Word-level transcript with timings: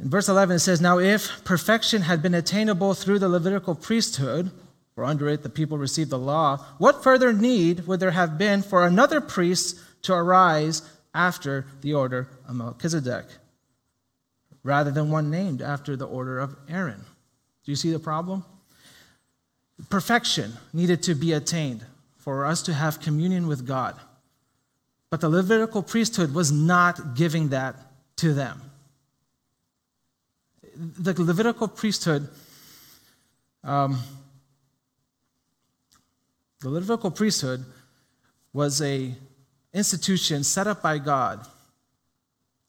In 0.02 0.10
verse 0.10 0.28
11, 0.28 0.56
it 0.56 0.60
says, 0.60 0.82
Now 0.82 0.98
if 0.98 1.44
perfection 1.44 2.02
had 2.02 2.24
been 2.24 2.34
attainable 2.34 2.96
through 2.96 3.20
the 3.20 3.30
Levitical 3.30 3.76
priesthood, 3.76 4.50
for 4.96 5.04
under 5.06 5.30
it 5.30 5.44
the 5.44 5.50
people 5.50 5.78
received 5.78 6.10
the 6.10 6.18
law, 6.18 6.58
what 6.80 7.04
further 7.04 7.32
need 7.32 7.86
would 7.86 8.00
there 8.00 8.12
have 8.12 8.38
been 8.38 8.64
for 8.64 8.86
another 8.86 9.22
priest 9.22 9.80
to 10.04 10.14
arise 10.14 10.82
after 11.14 11.68
the 11.82 11.94
order 11.94 12.28
of 12.48 12.56
Melchizedek, 12.56 13.26
rather 14.64 14.90
than 14.90 15.12
one 15.12 15.30
named 15.30 15.62
after 15.62 15.96
the 15.96 16.08
order 16.08 16.40
of 16.40 16.56
Aaron? 16.68 17.06
Do 17.64 17.72
you 17.72 17.76
see 17.76 17.92
the 17.92 18.00
problem? 18.00 18.44
Perfection 19.92 20.54
needed 20.74 21.04
to 21.04 21.14
be 21.14 21.34
attained 21.34 21.86
for 22.18 22.48
us 22.48 22.64
to 22.64 22.74
have 22.74 23.00
communion 23.00 23.46
with 23.46 23.68
God. 23.68 24.00
But 25.12 25.22
the 25.22 25.30
Levitical 25.30 25.84
priesthood 25.84 26.34
was 26.34 26.52
not 26.52 27.16
giving 27.16 27.50
that 27.50 27.76
to 28.18 28.34
them 28.34 28.71
the 30.82 31.14
Levitical 31.22 31.68
priesthood, 31.68 32.28
um, 33.64 34.00
the 36.62 36.70
Levitical 36.70 37.12
priesthood 37.12 37.64
was 38.52 38.82
a 38.82 39.14
institution 39.74 40.44
set 40.44 40.68
up 40.68 40.82
by 40.82 40.98
God. 40.98 41.46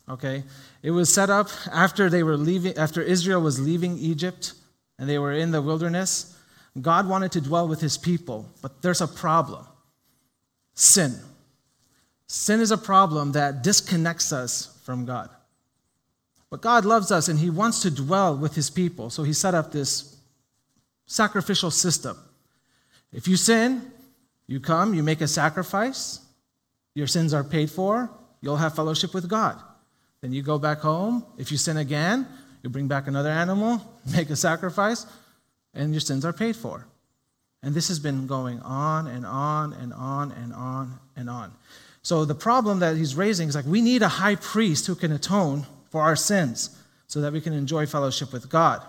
Okay, 0.09 0.45
it 0.83 0.91
was 0.91 1.13
set 1.13 1.31
up 1.31 1.49
after 1.73 2.11
they 2.11 2.23
were 2.23 2.37
leaving, 2.37 2.77
after 2.77 3.01
Israel 3.01 3.41
was 3.41 3.59
leaving 3.59 3.97
Egypt, 3.97 4.53
and 4.99 5.09
they 5.09 5.19
were 5.19 5.33
in 5.33 5.51
the 5.51 5.63
wilderness. 5.63 6.37
God 6.81 7.09
wanted 7.09 7.33
to 7.33 7.41
dwell 7.41 7.67
with 7.67 7.81
His 7.81 7.97
people, 7.97 8.51
but 8.61 8.83
there's 8.83 9.01
a 9.01 9.09
problem: 9.09 9.65
sin. 10.75 11.15
Sin 12.27 12.61
is 12.61 12.71
a 12.71 12.79
problem 12.79 13.33
that 13.33 13.63
disconnects 13.63 14.33
us 14.33 14.79
from 14.85 15.07
God. 15.07 15.31
But 16.53 16.61
God 16.61 16.85
loves 16.85 17.11
us 17.11 17.29
and 17.29 17.39
He 17.39 17.49
wants 17.49 17.81
to 17.81 17.91
dwell 17.91 18.37
with 18.37 18.55
His 18.55 18.69
people. 18.69 19.09
So 19.09 19.23
He 19.23 19.33
set 19.33 19.55
up 19.55 19.73
this 19.73 20.19
sacrificial 21.07 21.71
system. 21.71 22.19
If 23.11 23.27
you 23.27 23.39
sin, 23.39 23.91
you 24.47 24.61
come, 24.61 24.93
you 24.93 25.03
make 25.03 25.23
a 25.23 25.29
sacrifice, 25.29 26.21
your 26.95 27.07
sins 27.07 27.33
are 27.33 27.43
paid 27.43 27.71
for, 27.71 28.11
you'll 28.43 28.59
have 28.59 28.77
fellowship 28.77 29.15
with 29.15 29.31
God. 29.31 29.63
Then 30.21 30.35
you 30.35 30.43
go 30.43 30.59
back 30.59 30.81
home. 30.81 31.25
If 31.39 31.51
you 31.51 31.57
sin 31.57 31.79
again, 31.79 32.29
you 32.63 32.69
bring 32.69 32.87
back 32.87 33.07
another 33.07 33.31
animal, 33.31 33.81
make 34.13 34.29
a 34.29 34.37
sacrifice, 34.37 35.07
and 35.73 35.95
your 35.95 36.01
sins 36.03 36.23
are 36.23 36.35
paid 36.35 36.55
for. 36.55 36.87
And 37.63 37.75
this 37.75 37.89
has 37.89 37.99
been 37.99 38.27
going 38.27 38.61
on 38.61 39.07
and 39.07 39.25
on 39.25 39.73
and 39.73 39.95
on 39.95 40.33
and 40.33 40.53
on 40.53 41.01
and 41.17 41.31
on. 41.31 41.55
So 42.03 42.27
the 42.27 42.35
problem 42.35 42.81
that 42.81 42.99
he's 42.99 43.15
raising 43.15 43.49
is 43.49 43.55
like 43.55 43.65
we 43.65 43.81
need 43.81 44.03
a 44.03 44.09
high 44.09 44.35
priest 44.35 44.87
who 44.87 44.95
can 44.95 45.13
atone 45.13 45.65
for 45.93 46.01
our 46.01 46.17
sins 46.17 46.77
so 47.07 47.21
that 47.21 47.33
we 47.33 47.41
can 47.41 47.53
enjoy 47.53 47.85
fellowship 47.85 48.33
with 48.33 48.49
God. 48.49 48.83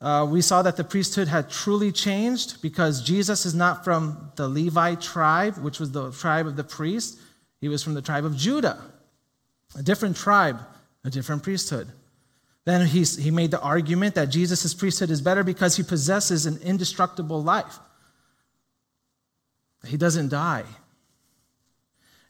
Uh, 0.00 0.26
we 0.28 0.42
saw 0.42 0.62
that 0.62 0.76
the 0.76 0.84
priesthood 0.84 1.28
had 1.28 1.48
truly 1.48 1.90
changed 1.90 2.60
because 2.60 3.02
Jesus 3.02 3.46
is 3.46 3.54
not 3.54 3.82
from 3.82 4.30
the 4.36 4.46
Levi 4.46 4.94
tribe, 4.96 5.56
which 5.58 5.80
was 5.80 5.92
the 5.92 6.12
tribe 6.12 6.46
of 6.46 6.56
the 6.56 6.64
priest. 6.64 7.18
He 7.60 7.68
was 7.68 7.82
from 7.82 7.94
the 7.94 8.02
tribe 8.02 8.24
of 8.24 8.36
Judah, 8.36 8.78
a 9.74 9.82
different 9.82 10.16
tribe, 10.16 10.60
a 11.04 11.10
different 11.10 11.42
priesthood. 11.42 11.88
Then 12.66 12.86
he, 12.86 13.04
he 13.04 13.30
made 13.30 13.52
the 13.52 13.60
argument 13.60 14.16
that 14.16 14.26
Jesus' 14.26 14.74
priesthood 14.74 15.08
is 15.08 15.20
better 15.20 15.44
because 15.44 15.76
he 15.76 15.82
possesses 15.82 16.46
an 16.46 16.58
indestructible 16.62 17.42
life. 17.42 17.78
He 19.86 19.96
doesn't 19.96 20.28
die. 20.28 20.64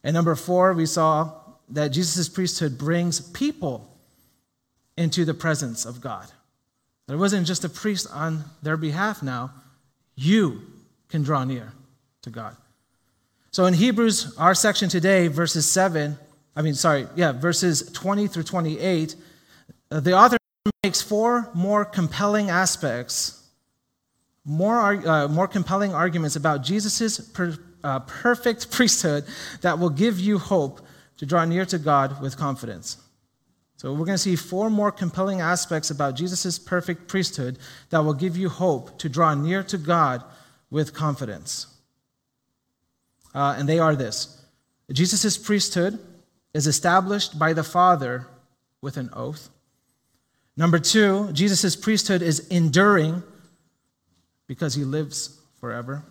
And 0.04 0.14
number 0.14 0.36
four, 0.36 0.72
we 0.74 0.86
saw 0.86 1.32
that 1.70 1.88
Jesus' 1.88 2.28
priesthood 2.28 2.78
brings 2.78 3.20
people 3.20 3.98
into 4.96 5.24
the 5.24 5.34
presence 5.34 5.84
of 5.84 6.00
God. 6.00 6.28
There 7.06 7.18
wasn't 7.18 7.46
just 7.46 7.64
a 7.64 7.68
priest 7.68 8.08
on 8.12 8.44
their 8.62 8.76
behalf 8.76 9.22
now. 9.22 9.52
You 10.16 10.62
can 11.08 11.22
draw 11.22 11.44
near 11.44 11.72
to 12.22 12.30
God. 12.30 12.56
So 13.52 13.64
in 13.66 13.74
Hebrews, 13.74 14.34
our 14.36 14.54
section 14.54 14.88
today, 14.88 15.28
verses 15.28 15.70
7, 15.70 16.18
I 16.56 16.62
mean, 16.62 16.74
sorry, 16.74 17.06
yeah, 17.14 17.32
verses 17.32 17.90
20 17.92 18.26
through 18.26 18.42
28, 18.42 19.14
uh, 19.90 20.00
the 20.00 20.12
author 20.12 20.36
makes 20.82 21.00
four 21.00 21.48
more 21.54 21.84
compelling 21.84 22.50
aspects, 22.50 23.48
more, 24.44 25.06
uh, 25.06 25.28
more 25.28 25.46
compelling 25.48 25.94
arguments 25.94 26.36
about 26.36 26.62
Jesus' 26.62 27.20
per, 27.20 27.56
uh, 27.84 28.00
perfect 28.00 28.70
priesthood 28.70 29.24
that 29.60 29.78
will 29.78 29.90
give 29.90 30.18
you 30.18 30.38
hope 30.38 30.80
to 31.18 31.26
draw 31.26 31.44
near 31.44 31.64
to 31.66 31.78
God 31.78 32.20
with 32.20 32.36
confidence. 32.36 32.98
So 33.76 33.92
we're 33.92 34.06
going 34.06 34.16
to 34.16 34.18
see 34.18 34.36
four 34.36 34.70
more 34.70 34.90
compelling 34.90 35.40
aspects 35.40 35.90
about 35.90 36.16
Jesus' 36.16 36.58
perfect 36.58 37.08
priesthood 37.08 37.58
that 37.90 37.98
will 37.98 38.14
give 38.14 38.36
you 38.36 38.48
hope 38.48 38.98
to 38.98 39.08
draw 39.08 39.34
near 39.34 39.62
to 39.64 39.76
God 39.76 40.24
with 40.70 40.94
confidence. 40.94 41.66
uh, 43.34 43.54
and 43.58 43.68
they 43.68 43.78
are 43.78 43.94
this 43.94 44.42
Jesus' 44.92 45.36
priesthood 45.36 45.98
is 46.54 46.66
established 46.66 47.38
by 47.38 47.52
the 47.52 47.64
Father 47.64 48.26
with 48.80 48.96
an 48.96 49.10
oath. 49.12 49.50
Number 50.56 50.78
two, 50.78 51.30
Jesus' 51.32 51.76
priesthood 51.76 52.22
is 52.22 52.48
enduring 52.48 53.22
because 54.46 54.74
he 54.74 54.84
lives 54.84 55.38
forever. 55.60 56.02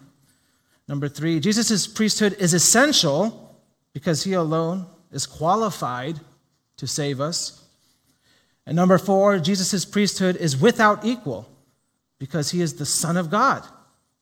Number 0.88 1.10
three, 1.10 1.40
Jesus' 1.40 1.88
priesthood 1.88 2.34
is 2.34 2.54
essential 2.54 3.58
because 3.94 4.24
he 4.24 4.34
alone 4.34 4.86
is 5.12 5.26
qualified 5.26 6.20
to 6.78 6.88
save 6.88 7.22
us. 7.22 7.64
And 8.66 8.76
number 8.76 8.98
four, 8.98 9.40
Jesus' 9.40 9.86
priesthood 9.86 10.36
is 10.38 10.58
without 10.58 11.06
equal 11.06 11.48
because 12.20 12.52
he 12.52 12.62
is 12.62 12.76
the 12.76 12.86
Son 12.86 13.18
of 13.18 13.30
God 13.30 13.64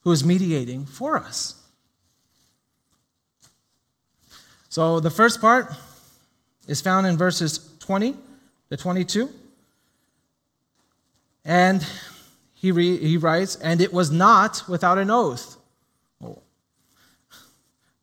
who 0.02 0.12
is 0.12 0.24
mediating 0.24 0.86
for 0.86 1.18
us. 1.18 1.60
So 4.70 5.00
the 5.00 5.10
first 5.10 5.40
part 5.40 5.74
is 6.68 6.82
found 6.82 7.08
in 7.08 7.16
verses 7.16 7.70
20 7.80 8.16
to 8.70 8.78
22. 8.78 9.30
And 11.46 11.86
he, 12.54 12.72
re, 12.72 12.98
he 12.98 13.18
writes, 13.18 13.56
and 13.58 13.82
it 13.82 13.94
was 13.94 14.10
not 14.12 14.64
without 14.68 14.98
an 14.98 15.12
oath. 15.12 15.58
Well, 16.20 16.42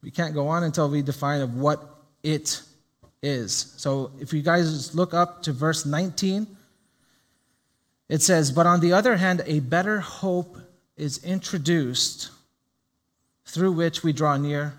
we 0.02 0.10
can't 0.10 0.34
go 0.34 0.48
on 0.48 0.62
until 0.62 0.88
we 0.88 1.02
define 1.02 1.40
of 1.40 1.56
what 1.56 1.82
it 2.22 2.62
is. 3.22 3.74
So 3.76 4.12
if 4.20 4.32
you 4.32 4.42
guys 4.42 4.94
look 4.94 5.14
up 5.14 5.42
to 5.44 5.52
verse 5.52 5.84
19, 5.84 6.46
it 8.08 8.22
says, 8.22 8.50
But 8.50 8.66
on 8.66 8.80
the 8.80 8.92
other 8.92 9.16
hand, 9.16 9.42
a 9.46 9.60
better 9.60 10.00
hope 10.00 10.56
is 10.96 11.22
introduced 11.24 12.30
through 13.44 13.72
which 13.72 14.02
we 14.02 14.12
draw 14.12 14.36
near 14.36 14.74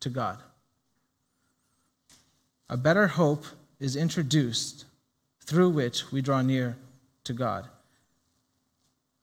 to 0.00 0.08
God. 0.08 0.38
A 2.68 2.76
better 2.76 3.06
hope 3.06 3.44
is 3.78 3.96
introduced 3.96 4.84
through 5.40 5.70
which 5.70 6.10
we 6.10 6.20
draw 6.20 6.42
near 6.42 6.76
to 7.24 7.32
God. 7.32 7.66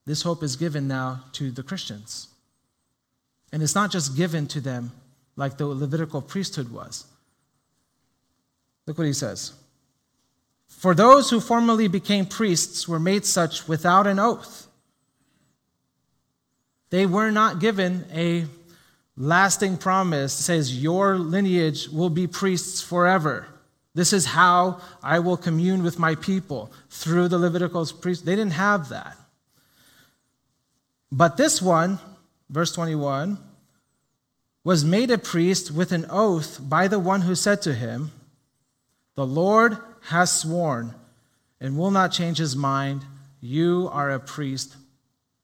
This 0.06 0.22
hope 0.22 0.42
is 0.42 0.56
given 0.56 0.86
now 0.86 1.24
to 1.32 1.50
the 1.50 1.62
Christians. 1.62 2.28
And 3.52 3.62
it's 3.62 3.74
not 3.74 3.90
just 3.90 4.16
given 4.16 4.46
to 4.48 4.60
them 4.60 4.92
like 5.36 5.56
the 5.56 5.66
Levitical 5.66 6.20
priesthood 6.20 6.70
was. 6.70 7.06
Look 8.86 8.98
what 8.98 9.06
he 9.06 9.12
says. 9.12 9.52
For 10.68 10.94
those 10.94 11.30
who 11.30 11.40
formerly 11.40 11.88
became 11.88 12.26
priests 12.26 12.86
were 12.86 12.98
made 12.98 13.24
such 13.24 13.66
without 13.66 14.06
an 14.06 14.18
oath. 14.18 14.68
They 16.90 17.06
were 17.06 17.30
not 17.30 17.58
given 17.58 18.04
a 18.12 18.44
lasting 19.16 19.78
promise 19.78 20.36
that 20.36 20.42
says, 20.42 20.82
Your 20.82 21.18
lineage 21.18 21.88
will 21.88 22.10
be 22.10 22.26
priests 22.26 22.82
forever. 22.82 23.46
This 23.94 24.12
is 24.12 24.26
how 24.26 24.80
I 25.02 25.20
will 25.20 25.36
commune 25.36 25.82
with 25.82 25.98
my 25.98 26.16
people 26.16 26.70
through 26.90 27.28
the 27.28 27.38
Levitical 27.38 27.86
priests. 27.86 28.24
They 28.24 28.36
didn't 28.36 28.52
have 28.52 28.88
that. 28.90 29.16
But 31.10 31.36
this 31.36 31.62
one, 31.62 32.00
verse 32.50 32.72
21, 32.72 33.38
was 34.64 34.84
made 34.84 35.10
a 35.10 35.18
priest 35.18 35.70
with 35.70 35.92
an 35.92 36.06
oath 36.10 36.58
by 36.60 36.88
the 36.88 36.98
one 36.98 37.22
who 37.22 37.34
said 37.34 37.62
to 37.62 37.74
him, 37.74 38.10
The 39.14 39.26
Lord 39.26 39.78
has 40.02 40.32
sworn 40.32 40.94
and 41.60 41.78
will 41.78 41.90
not 41.90 42.12
change 42.12 42.38
his 42.38 42.56
mind. 42.56 43.04
You 43.40 43.88
are 43.92 44.10
a 44.10 44.18
priest 44.18 44.76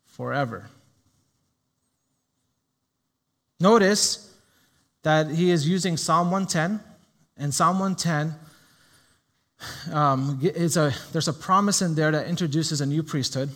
forever. 0.06 0.68
Notice 3.60 4.34
that 5.02 5.30
he 5.30 5.50
is 5.50 5.68
using 5.68 5.96
Psalm 5.96 6.30
110, 6.30 6.80
and 7.36 7.54
Psalm 7.54 7.78
110 7.78 8.34
um, 9.94 10.40
is 10.42 10.76
a, 10.76 10.92
there's 11.12 11.28
a 11.28 11.32
promise 11.32 11.82
in 11.82 11.94
there 11.94 12.10
that 12.10 12.26
introduces 12.26 12.80
a 12.80 12.86
new 12.86 13.02
priesthood. 13.02 13.50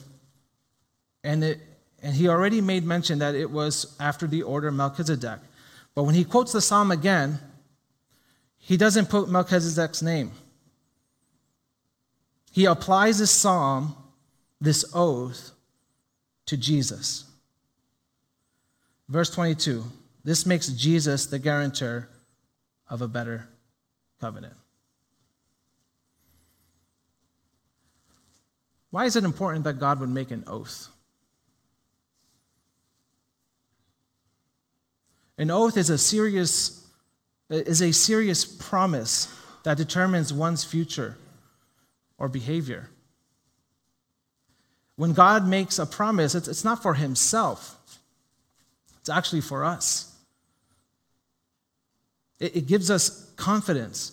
And, 1.23 1.43
it, 1.43 1.61
and 2.03 2.15
he 2.15 2.29
already 2.29 2.61
made 2.61 2.85
mention 2.85 3.19
that 3.21 3.35
it 3.35 3.51
was 3.51 3.97
after 3.99 4.27
the 4.27 4.43
order 4.43 4.69
of 4.69 4.75
Melchizedek. 4.75 5.39
But 5.95 6.05
when 6.05 6.15
he 6.15 6.25
quotes 6.25 6.53
the 6.53 6.61
psalm 6.61 6.91
again, 6.91 7.39
he 8.65 8.79
doesn't 8.79 9.11
put 9.11 9.29
Melchizedek's 9.29 10.01
name. 10.01 10.33
He 12.51 12.65
applies 12.65 13.19
this 13.19 13.31
psalm, 13.31 13.95
this 14.59 14.87
oath, 14.95 15.51
to 16.47 16.57
Jesus. 16.57 17.25
Verse 19.09 19.31
22 19.31 19.85
this 20.25 20.47
makes 20.47 20.69
Jesus 20.69 21.27
the 21.27 21.39
guarantor 21.39 22.09
of 22.89 23.03
a 23.03 23.09
better 23.09 23.47
covenant. 24.19 24.55
Why 28.91 29.05
is 29.05 29.17
it 29.17 29.25
important 29.25 29.65
that 29.65 29.79
God 29.79 30.01
would 30.01 30.09
make 30.09 30.31
an 30.31 30.45
oath? 30.47 30.89
An 35.37 35.51
oath 35.51 35.77
is 35.77 35.91
a 35.91 35.99
serious, 35.99 36.84
is 37.51 37.83
a 37.83 37.93
serious 37.93 38.45
promise 38.45 39.35
that 39.65 39.77
determines 39.77 40.33
one's 40.33 40.65
future 40.65 41.17
or 42.19 42.29
behavior. 42.29 42.89
When 44.97 45.13
God 45.13 45.47
makes 45.47 45.79
a 45.79 45.87
promise, 45.87 46.35
it's, 46.35 46.49
it's 46.49 46.65
not 46.65 46.83
for 46.83 46.95
himself, 46.95 47.77
it's 49.01 49.09
actually 49.09 49.41
for 49.41 49.65
us. 49.65 50.15
It, 52.39 52.57
it 52.57 52.67
gives 52.67 52.91
us 52.91 53.33
confidence 53.37 54.13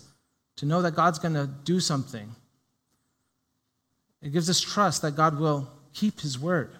to 0.56 0.66
know 0.66 0.82
that 0.82 0.94
God's 0.94 1.18
going 1.18 1.34
to 1.34 1.48
do 1.64 1.80
something. 1.80 2.34
It 4.20 4.32
gives 4.32 4.48
us 4.48 4.60
trust 4.60 5.02
that 5.02 5.16
God 5.16 5.38
will 5.38 5.68
keep 5.92 6.20
his 6.20 6.38
word. 6.38 6.70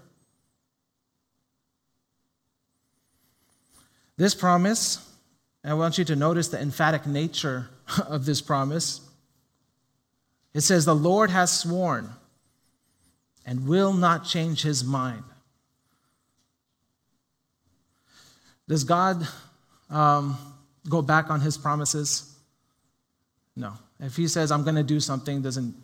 This 4.17 4.35
promise, 4.35 5.12
I 5.65 5.75
want 5.75 5.97
you 5.97 6.05
to 6.07 6.17
notice 6.17 6.49
the 6.49 6.61
emphatic 6.61 7.07
nature 7.07 7.69
of 8.09 8.25
this 8.25 8.41
promise. 8.41 9.01
It 10.55 10.63
says, 10.63 10.85
The 10.85 10.95
Lord 10.95 11.31
has 11.31 11.57
sworn 11.57 12.11
and 13.47 13.67
will 13.67 13.93
not 13.93 14.25
change 14.25 14.63
his 14.63 14.85
mind. 14.85 15.25
Does 18.69 18.85
God 18.85 19.27
um, 19.91 20.37
go 20.89 21.03
back 21.03 21.31
on 21.31 21.41
his 21.41 21.59
promises? 21.59 22.35
No. 23.57 23.75
If 24.01 24.17
he 24.17 24.29
says, 24.29 24.51
I'm 24.51 24.63
going 24.63 24.77
to 24.77 24.83
do 24.83 25.01
something, 25.01 25.43
doesn't 25.43 25.75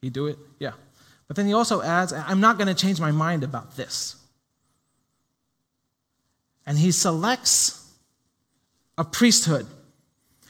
he 0.00 0.10
do 0.10 0.26
it? 0.26 0.38
Yeah. 0.58 0.72
But 1.26 1.36
then 1.36 1.46
he 1.46 1.54
also 1.54 1.82
adds, 1.82 2.12
I'm 2.12 2.40
not 2.40 2.58
going 2.58 2.68
to 2.68 2.74
change 2.74 3.00
my 3.00 3.10
mind 3.10 3.42
about 3.42 3.76
this. 3.76 4.16
And 6.66 6.78
he 6.78 6.92
selects 6.92 7.83
a 8.96 9.04
priesthood. 9.04 9.66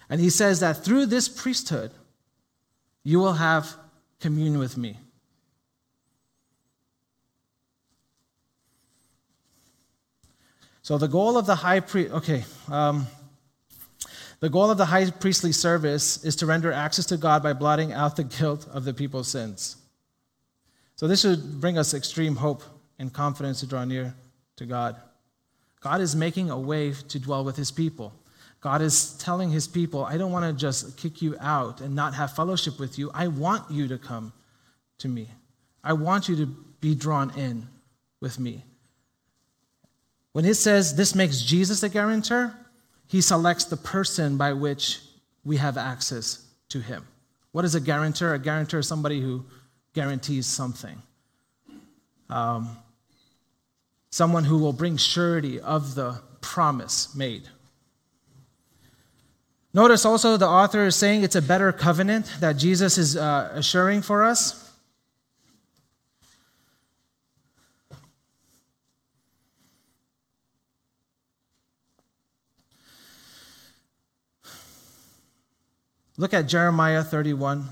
And 0.08 0.20
he 0.20 0.30
says 0.30 0.60
that 0.60 0.84
through 0.84 1.06
this 1.06 1.28
priesthood, 1.28 1.90
you 3.02 3.18
will 3.18 3.34
have 3.34 3.74
communion 4.20 4.58
with 4.58 4.76
me. 4.76 4.98
So 10.82 10.98
the 10.98 11.08
goal 11.08 11.38
of 11.38 11.46
the 11.46 11.54
high 11.54 11.80
priest, 11.80 12.12
okay, 12.12 12.44
um, 12.70 13.06
the 14.40 14.50
goal 14.50 14.70
of 14.70 14.76
the 14.76 14.84
high 14.84 15.10
priestly 15.10 15.52
service 15.52 16.22
is 16.24 16.36
to 16.36 16.46
render 16.46 16.70
access 16.70 17.06
to 17.06 17.16
God 17.16 17.42
by 17.42 17.54
blotting 17.54 17.94
out 17.94 18.16
the 18.16 18.24
guilt 18.24 18.68
of 18.70 18.84
the 18.84 18.92
people's 18.92 19.28
sins. 19.28 19.76
So 20.96 21.08
this 21.08 21.22
should 21.22 21.60
bring 21.60 21.78
us 21.78 21.94
extreme 21.94 22.36
hope 22.36 22.62
and 22.98 23.10
confidence 23.10 23.60
to 23.60 23.66
draw 23.66 23.84
near 23.84 24.14
to 24.56 24.66
God. 24.66 24.96
God 25.80 26.02
is 26.02 26.14
making 26.14 26.50
a 26.50 26.58
way 26.58 26.92
to 26.92 27.18
dwell 27.18 27.44
with 27.44 27.56
his 27.56 27.70
people. 27.70 28.12
God 28.64 28.80
is 28.80 29.12
telling 29.18 29.50
his 29.50 29.68
people, 29.68 30.06
I 30.06 30.16
don't 30.16 30.32
want 30.32 30.46
to 30.46 30.58
just 30.58 30.96
kick 30.96 31.20
you 31.20 31.36
out 31.38 31.82
and 31.82 31.94
not 31.94 32.14
have 32.14 32.34
fellowship 32.34 32.80
with 32.80 32.98
you. 32.98 33.10
I 33.12 33.28
want 33.28 33.70
you 33.70 33.88
to 33.88 33.98
come 33.98 34.32
to 35.00 35.08
me. 35.08 35.28
I 35.84 35.92
want 35.92 36.30
you 36.30 36.36
to 36.36 36.46
be 36.80 36.94
drawn 36.94 37.30
in 37.38 37.68
with 38.22 38.40
me. 38.40 38.64
When 40.32 40.46
it 40.46 40.54
says 40.54 40.96
this 40.96 41.14
makes 41.14 41.42
Jesus 41.42 41.82
a 41.82 41.90
guarantor, 41.90 42.56
he 43.06 43.20
selects 43.20 43.66
the 43.66 43.76
person 43.76 44.38
by 44.38 44.54
which 44.54 45.00
we 45.44 45.58
have 45.58 45.76
access 45.76 46.46
to 46.70 46.80
him. 46.80 47.06
What 47.52 47.66
is 47.66 47.74
a 47.74 47.80
guarantor? 47.82 48.32
A 48.32 48.38
guarantor 48.38 48.78
is 48.78 48.88
somebody 48.88 49.20
who 49.20 49.44
guarantees 49.92 50.46
something. 50.46 51.02
Um, 52.30 52.78
someone 54.08 54.44
who 54.44 54.56
will 54.56 54.72
bring 54.72 54.96
surety 54.96 55.60
of 55.60 55.94
the 55.94 56.22
promise 56.40 57.14
made. 57.14 57.42
Notice 59.74 60.04
also 60.04 60.36
the 60.36 60.46
author 60.46 60.86
is 60.86 60.94
saying 60.94 61.24
it's 61.24 61.34
a 61.34 61.42
better 61.42 61.72
covenant 61.72 62.32
that 62.38 62.56
Jesus 62.56 62.96
is 62.96 63.16
uh, 63.16 63.50
assuring 63.54 64.02
for 64.02 64.22
us. 64.22 64.60
Look 76.16 76.32
at 76.32 76.46
Jeremiah 76.46 77.02
31, 77.02 77.68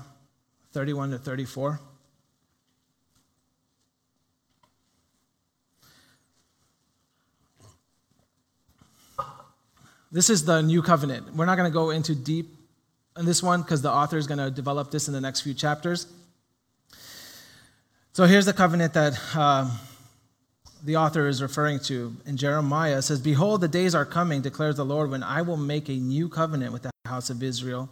31 0.73 1.11
to 1.11 1.17
34. 1.17 1.79
This 10.13 10.29
is 10.29 10.45
the 10.45 10.61
new 10.61 10.83
covenant. 10.83 11.35
We're 11.35 11.47
not 11.47 11.57
going 11.57 11.69
to 11.69 11.73
go 11.73 11.89
into 11.89 12.13
deep 12.13 12.55
in 13.17 13.25
this 13.25 13.41
one 13.41 13.63
because 13.63 13.81
the 13.81 13.89
author 13.89 14.15
is 14.15 14.27
going 14.27 14.37
to 14.37 14.51
develop 14.51 14.91
this 14.91 15.07
in 15.07 15.13
the 15.13 15.19
next 15.19 15.41
few 15.41 15.55
chapters. 15.55 16.05
So 18.13 18.25
here's 18.25 18.45
the 18.45 18.53
covenant 18.53 18.93
that 18.93 19.19
um, 19.35 19.71
the 20.83 20.97
author 20.97 21.27
is 21.27 21.41
referring 21.41 21.79
to 21.85 22.15
in 22.27 22.37
Jeremiah. 22.37 22.99
It 22.99 23.01
says, 23.01 23.21
Behold, 23.21 23.61
the 23.61 23.67
days 23.67 23.95
are 23.95 24.05
coming, 24.05 24.43
declares 24.43 24.75
the 24.75 24.85
Lord, 24.85 25.09
when 25.09 25.23
I 25.23 25.41
will 25.41 25.57
make 25.57 25.89
a 25.89 25.93
new 25.93 26.29
covenant 26.29 26.73
with 26.73 26.83
the 26.83 26.91
house 27.05 27.31
of 27.31 27.41
Israel 27.41 27.89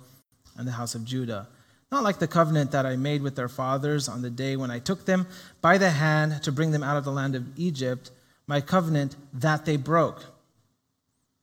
and 0.55 0.67
the 0.67 0.73
house 0.73 0.93
of 0.93 1.03
Judah. 1.03 1.47
Not 1.91 2.03
like 2.03 2.19
the 2.19 2.27
covenant 2.27 2.69
that 2.69 2.85
I 2.85 2.97
made 2.97 3.23
with 3.23 3.35
their 3.35 3.49
fathers 3.49 4.07
on 4.07 4.21
the 4.21 4.29
day 4.29 4.55
when 4.55 4.69
I 4.69 4.77
took 4.77 5.05
them 5.05 5.25
by 5.59 5.79
the 5.79 5.89
hand 5.89 6.43
to 6.43 6.51
bring 6.51 6.69
them 6.69 6.83
out 6.83 6.97
of 6.97 7.03
the 7.03 7.11
land 7.11 7.33
of 7.33 7.57
Egypt, 7.57 8.11
my 8.45 8.61
covenant 8.61 9.15
that 9.33 9.65
they 9.65 9.75
broke 9.75 10.23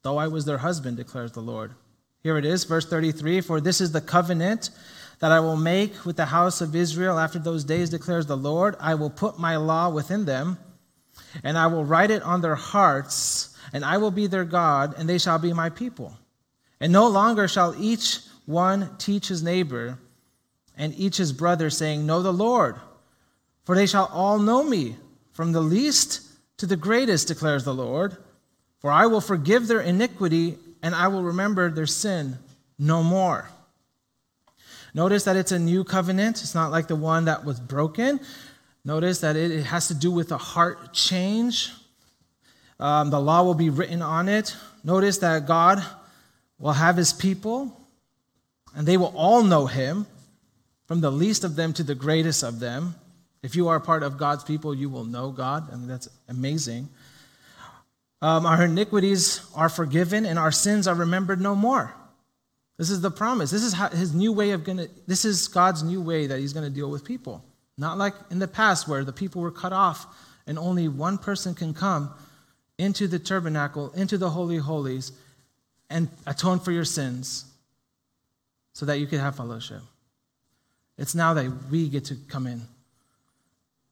though 0.09 0.17
I 0.17 0.27
was 0.27 0.47
their 0.47 0.57
husband, 0.57 0.97
declares 0.97 1.33
the 1.33 1.43
Lord. 1.43 1.75
Here 2.23 2.38
it 2.38 2.47
is, 2.47 2.65
verse 2.65 2.88
33 2.88 3.43
For 3.43 3.61
this 3.61 3.79
is 3.79 3.93
the 3.93 4.00
covenant 4.00 4.71
that 5.19 5.31
I 5.31 5.38
will 5.41 5.57
make 5.57 6.07
with 6.07 6.17
the 6.17 6.25
house 6.25 6.62
of 6.62 6.75
Israel 6.75 7.19
after 7.19 7.38
those 7.38 7.62
days, 7.62 7.91
declares 7.91 8.25
the 8.25 8.35
Lord. 8.37 8.75
I 8.81 8.95
will 8.95 9.11
put 9.11 9.38
my 9.38 9.57
law 9.57 9.91
within 9.91 10.25
them, 10.25 10.57
and 11.45 11.59
I 11.59 11.67
will 11.67 11.85
write 11.85 12.11
it 12.11 12.23
on 12.23 12.41
their 12.41 12.55
hearts, 12.55 13.55
and 13.75 13.85
I 13.85 13.99
will 13.99 14.11
be 14.11 14.27
their 14.27 14.47
God, 14.47 14.95
and 14.97 15.07
they 15.07 15.19
shall 15.19 15.38
be 15.38 15.53
my 15.53 15.69
people. 15.69 16.17
And 16.81 16.91
no 16.91 17.07
longer 17.07 17.47
shall 17.47 17.75
each 17.79 18.21
one 18.47 18.97
teach 18.97 19.29
his 19.29 19.43
neighbor 19.43 19.99
and 20.79 20.99
each 20.99 21.19
his 21.19 21.35
brother, 21.35 21.69
saying, 21.69 22.07
Know 22.07 22.23
the 22.23 22.33
Lord, 22.33 22.77
for 23.65 23.75
they 23.75 23.87
shall 23.87 24.07
all 24.07 24.38
know 24.38 24.62
me, 24.62 24.97
from 25.33 25.53
the 25.53 25.61
least 25.61 26.23
to 26.57 26.65
the 26.65 26.77
greatest, 26.77 27.29
declares 27.29 27.65
the 27.65 27.75
Lord. 27.75 28.17
For 28.81 28.91
I 28.91 29.07
will 29.07 29.21
forgive 29.21 29.67
their 29.67 29.81
iniquity 29.81 30.59
and 30.83 30.95
I 30.95 31.09
will 31.09 31.23
remember 31.23 31.71
their 31.71 31.87
sin 31.87 32.39
no 32.79 33.03
more. 33.03 33.49
Notice 34.95 35.25
that 35.25 35.37
it's 35.37 35.53
a 35.53 35.59
new 35.59 35.85
covenant. 35.85 36.41
It's 36.43 36.55
not 36.55 36.71
like 36.71 36.89
the 36.89 36.97
one 36.97 37.27
that 37.27 37.45
was 37.45 37.61
broken. 37.61 38.21
Notice 38.85 39.21
that 39.21 39.37
it 39.37 39.65
has 39.65 39.89
to 39.89 39.95
do 39.95 40.11
with 40.11 40.33
a 40.33 40.39
heart 40.39 40.93
change. 40.95 41.71
Um, 42.81 43.11
the 43.11 43.21
law 43.21 43.43
will 43.43 43.55
be 43.55 43.71
written 43.71 44.03
on 44.03 44.29
it. 44.29 44.57
Notice 44.85 45.19
that 45.19 45.47
God 45.47 45.85
will 46.59 46.73
have 46.73 46.97
his 46.97 47.13
people, 47.13 47.77
and 48.75 48.87
they 48.87 48.97
will 48.97 49.13
all 49.17 49.43
know 49.43 49.67
him, 49.67 50.07
from 50.87 51.01
the 51.01 51.11
least 51.11 51.45
of 51.45 51.55
them 51.57 51.73
to 51.75 51.83
the 51.83 51.95
greatest 51.95 52.43
of 52.43 52.61
them. 52.61 52.95
If 53.43 53.55
you 53.55 53.69
are 53.69 53.79
part 53.79 54.03
of 54.03 54.17
God's 54.17 54.43
people, 54.43 54.75
you 54.75 54.89
will 54.89 55.05
know 55.05 55.31
God, 55.31 55.73
and 55.73 55.89
that's 55.89 56.09
amazing. 56.29 56.89
Um, 58.21 58.47
our 58.47 58.65
iniquities 58.65 59.47
are 59.55 59.69
forgiven 59.69 60.27
and 60.27 60.39
our 60.39 60.51
sins 60.51 60.89
are 60.89 60.95
remembered 60.95 61.41
no 61.41 61.55
more. 61.55 61.95
This 62.77 62.91
is 62.91 63.01
the 63.01 63.11
promise. 63.11 63.51
This 63.51 63.63
is 63.63 63.73
how, 63.73 63.89
his 63.89 64.15
new 64.15 64.33
way 64.33 64.53
of 64.53 64.65
gonna. 64.65 64.87
This 65.07 65.25
is 65.25 65.49
God's 65.49 65.83
new 65.83 66.01
way 66.01 66.27
that 66.29 66.39
He's 66.39 66.53
to 66.53 66.71
deal 66.71 66.91
with 66.91 67.05
people. 67.05 67.45
Not 67.77 67.99
like 67.99 68.15
in 68.31 68.39
the 68.39 68.49
past 68.49 68.89
where 68.89 69.05
the 69.05 69.13
people 69.13 69.43
were 69.43 69.51
cut 69.51 69.73
off 69.73 70.07
and 70.47 70.59
only 70.59 70.89
one 70.89 71.19
person 71.19 71.55
can 71.55 71.75
come 71.75 72.15
into 72.79 73.09
the 73.09 73.19
tabernacle, 73.19 73.91
into 73.93 74.17
the 74.17 74.31
holy 74.31 74.57
holies, 74.57 75.13
and 75.91 76.09
atone 76.27 76.61
for 76.61 76.71
your 76.71 76.85
sins, 76.85 77.45
so 78.73 78.87
that 78.87 78.99
you 78.99 79.07
could 79.07 79.21
have 79.21 79.37
fellowship. 79.37 79.83
It's 80.97 81.15
now 81.15 81.35
that 81.35 81.51
we 81.71 81.89
get 81.89 82.05
to 82.07 82.17
come 82.29 82.47
in. 82.47 82.63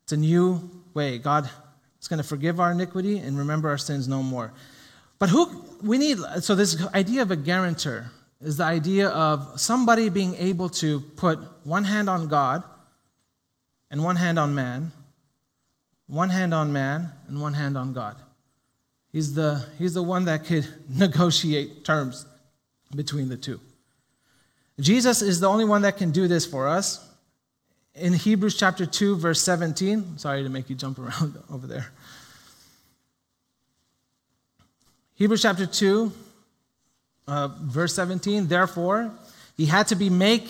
It's 0.05 0.13
a 0.13 0.17
new 0.17 0.71
way. 0.95 1.19
God 1.19 1.51
it's 2.07 2.09
going 2.09 2.23
to 2.23 2.29
forgive 2.29 2.61
our 2.61 2.71
iniquity 2.71 3.19
and 3.19 3.37
remember 3.37 3.69
our 3.69 3.77
sins 3.77 4.07
no 4.07 4.23
more. 4.23 4.53
But 5.19 5.29
who 5.29 5.65
we 5.83 5.99
need, 5.99 6.19
so 6.39 6.55
this 6.55 6.87
idea 6.95 7.21
of 7.23 7.33
a 7.33 7.37
guarantor 7.37 8.13
is 8.41 8.59
the 8.59 8.63
idea 8.63 9.09
of 9.09 9.61
somebody 9.61 10.09
being 10.09 10.37
able 10.37 10.69
to 10.69 11.01
put 11.01 11.41
one 11.65 11.83
hand 11.83 12.09
on 12.09 12.29
God 12.29 12.63
and 13.91 14.05
one 14.05 14.15
hand 14.15 14.39
on 14.39 14.55
man, 14.55 14.93
one 16.07 16.31
hand 16.31 16.55
on 16.55 16.73
man 16.73 17.11
and 17.27 17.43
one 17.43 17.55
hand 17.55 17.77
on 17.77 17.93
God. 17.93 18.15
He's 19.11 19.35
the, 19.35 19.67
he's 19.77 19.95
the 19.95 20.03
one 20.05 20.27
that 20.27 20.45
could 20.45 20.69
negotiate 20.89 21.85
terms 21.85 22.25
between 22.95 23.29
the 23.29 23.37
two. 23.37 23.59
Jesus 24.79 25.23
is 25.23 25.41
the 25.41 25.49
only 25.49 25.65
one 25.65 25.83
that 25.83 25.97
can 25.97 26.13
do 26.13 26.29
this 26.29 26.47
for 26.47 26.69
us 26.69 27.06
in 27.97 28.13
Hebrews 28.13 28.57
chapter 28.57 28.87
2, 28.87 29.17
verse 29.17 29.41
17. 29.43 30.19
Sorry 30.19 30.43
to 30.43 30.49
make 30.49 30.69
you 30.69 30.77
jump 30.77 30.99
around 30.99 31.39
over 31.51 31.67
there. 31.67 31.87
Hebrews 35.15 35.43
chapter 35.43 35.67
2, 35.67 36.13
uh, 37.27 37.49
verse 37.63 37.95
17. 37.95 38.49
Therefore, 38.49 39.11
he 39.57 39.67
had 39.67 39.89
to 39.89 39.95
be 39.97 40.11
make 40.11 40.47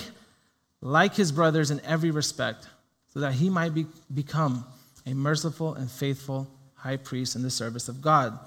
like 0.80 1.14
his 1.14 1.32
brothers 1.32 1.70
in 1.70 1.80
every 1.80 2.10
respect, 2.10 2.66
so 3.12 3.20
that 3.20 3.32
he 3.32 3.48
might 3.48 3.74
be, 3.74 3.86
become 4.12 4.64
a 5.06 5.14
merciful 5.14 5.74
and 5.74 5.90
faithful 5.90 6.48
high 6.74 6.96
priest 6.96 7.36
in 7.36 7.42
the 7.42 7.50
service 7.50 7.88
of 7.88 8.02
God. 8.02 8.38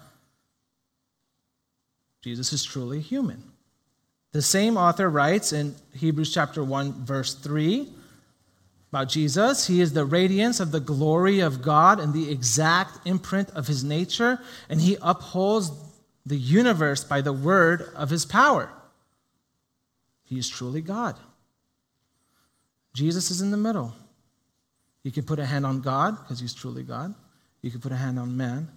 Jesus 2.21 2.51
is 2.51 2.63
truly 2.63 2.99
human. 2.99 3.41
The 4.31 4.41
same 4.41 4.77
author 4.77 5.09
writes 5.09 5.53
in 5.53 5.73
Hebrews 5.95 6.33
chapter 6.33 6.63
1, 6.63 7.05
verse 7.05 7.33
3 7.33 7.87
about 8.89 9.10
Jesus. 9.10 9.67
He 9.67 9.81
is 9.81 9.93
the 9.93 10.05
radiance 10.05 10.60
of 10.60 10.72
the 10.72 10.79
glory 10.79 11.39
of 11.39 11.62
God 11.62 12.00
and 12.00 12.13
the 12.13 12.31
exact 12.31 13.08
imprint 13.08 13.50
of 13.51 13.67
his 13.67 13.84
nature, 13.84 14.39
and 14.67 14.81
he 14.81 14.98
upholds 15.01 15.72
the 16.25 16.38
universe 16.38 17.03
by 17.03 17.22
the 17.22 17.34
word 17.34 17.89
of 17.96 18.10
his 18.10 18.25
power. 18.25 18.72
He 20.24 20.38
is 20.38 20.50
truly 20.50 20.81
God. 20.81 21.17
Jesus 22.93 23.31
is 23.31 23.41
in 23.41 23.51
the 23.51 23.58
middle. 23.58 23.93
You 25.03 25.12
can 25.12 25.24
put 25.24 25.39
a 25.39 25.46
hand 25.46 25.65
on 25.65 25.81
God 25.81 26.17
because 26.19 26.39
he's 26.39 26.53
truly 26.53 26.84
God. 26.84 27.13
You 27.62 27.72
can 27.72 27.81
put 27.81 27.91
a 27.91 27.96
hand 27.96 28.19
on 28.19 28.36
man. 28.36 28.67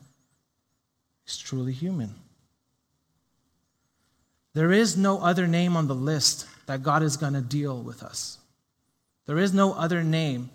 He's 1.25 1.38
truly 1.38 1.73
human. 1.73 2.14
There 4.54 4.73
is 4.73 4.97
no 4.97 5.19
other 5.21 5.47
name 5.47 5.76
on 5.76 5.88
the 5.88 5.95
list 5.95 6.47
that 6.66 6.83
God 6.83 7.02
is 7.02 7.16
going 7.16 7.33
to 7.33 7.40
deal 7.40 7.83
with 7.83 8.02
us. 8.02 8.38
There 9.26 9.38
is 9.38 9.52
no 9.54 9.72
other 9.74 10.02
name 10.02 10.50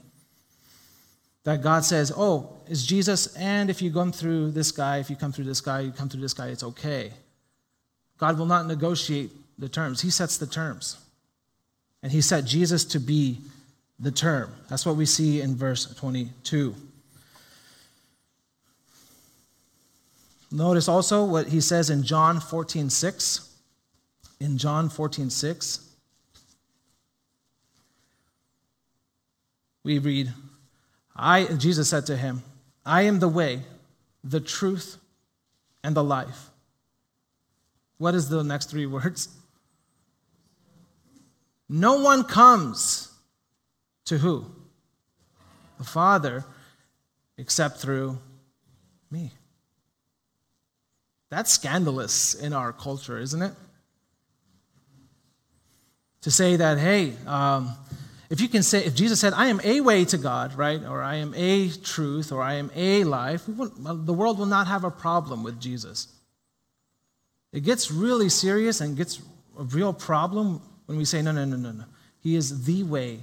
that 1.43 1.61
God 1.61 1.85
says, 1.85 2.11
oh, 2.15 2.53
is 2.67 2.85
Jesus, 2.85 3.33
and 3.35 3.69
if 3.69 3.81
you 3.81 3.91
come 3.91 4.11
through 4.11 4.51
this 4.51 4.71
guy, 4.71 4.97
if 4.97 5.09
you 5.09 5.15
come 5.15 5.31
through 5.31 5.45
this 5.45 5.61
guy, 5.61 5.79
you 5.79 5.91
come 5.91 6.09
through 6.09 6.21
this 6.21 6.33
guy, 6.33 6.47
it's 6.47 6.63
okay. 6.63 7.13
God 8.17 8.37
will 8.37 8.45
not 8.45 8.67
negotiate 8.67 9.31
the 9.57 9.69
terms, 9.69 10.01
He 10.01 10.09
sets 10.09 10.37
the 10.37 10.47
terms. 10.47 10.97
And 12.03 12.11
He 12.11 12.21
set 12.21 12.45
Jesus 12.45 12.83
to 12.85 12.99
be 12.99 13.39
the 13.99 14.11
term. 14.11 14.53
That's 14.69 14.85
what 14.85 14.95
we 14.95 15.05
see 15.05 15.41
in 15.41 15.55
verse 15.55 15.85
22. 15.95 16.75
Notice 20.51 20.87
also 20.87 21.25
what 21.25 21.47
he 21.47 21.59
says 21.59 21.89
in 21.89 22.03
John 22.03 22.39
14, 22.39 22.89
6. 22.89 23.55
In 24.39 24.57
John 24.57 24.87
14, 24.87 25.29
6, 25.29 25.86
we 29.87 29.99
read, 29.99 30.33
I, 31.15 31.45
Jesus 31.45 31.89
said 31.89 32.07
to 32.07 32.17
him, 32.17 32.43
I 32.85 33.03
am 33.03 33.19
the 33.19 33.29
way, 33.29 33.61
the 34.21 34.41
truth, 34.41 34.97
and 35.81 35.95
the 35.95 36.03
life. 36.03 36.49
What 37.97 38.13
is 38.13 38.27
the 38.27 38.43
next 38.43 38.69
three 38.69 38.85
words? 38.85 39.29
No 41.69 42.01
one 42.01 42.25
comes 42.25 43.13
to 44.05 44.17
who? 44.17 44.45
The 45.77 45.85
Father, 45.85 46.43
except 47.37 47.77
through 47.77 48.17
me. 49.09 49.31
That's 51.29 51.53
scandalous 51.53 52.33
in 52.33 52.51
our 52.51 52.73
culture, 52.73 53.17
isn't 53.17 53.41
it? 53.41 53.53
To 56.23 56.31
say 56.31 56.57
that, 56.57 56.77
hey, 56.77 57.13
um, 57.25 57.73
if 58.29 58.41
you 58.41 58.49
can 58.49 58.63
say, 58.63 58.83
if 58.83 58.93
Jesus 58.93 59.19
said, 59.19 59.33
I 59.33 59.47
am 59.47 59.61
a 59.63 59.79
way 59.81 60.03
to 60.05 60.17
God, 60.17 60.55
right, 60.55 60.83
or 60.83 61.01
I 61.01 61.15
am 61.15 61.33
a 61.35 61.69
truth, 61.69 62.31
or 62.31 62.41
I 62.41 62.55
am 62.55 62.71
a 62.75 63.03
life, 63.05 63.43
the 63.47 64.13
world 64.13 64.37
will 64.37 64.45
not 64.45 64.67
have 64.67 64.83
a 64.83 64.91
problem 64.91 65.43
with 65.43 65.61
Jesus. 65.61 66.07
It 67.53 67.61
gets 67.61 67.89
really 67.89 68.29
serious 68.29 68.81
and 68.81 68.97
gets 68.97 69.21
a 69.57 69.63
real 69.63 69.93
problem 69.93 70.61
when 70.87 70.97
we 70.97 71.05
say, 71.05 71.21
no, 71.21 71.31
no, 71.31 71.45
no, 71.45 71.55
no, 71.55 71.71
no. 71.71 71.85
He 72.21 72.35
is 72.35 72.65
the 72.65 72.83
way, 72.83 73.19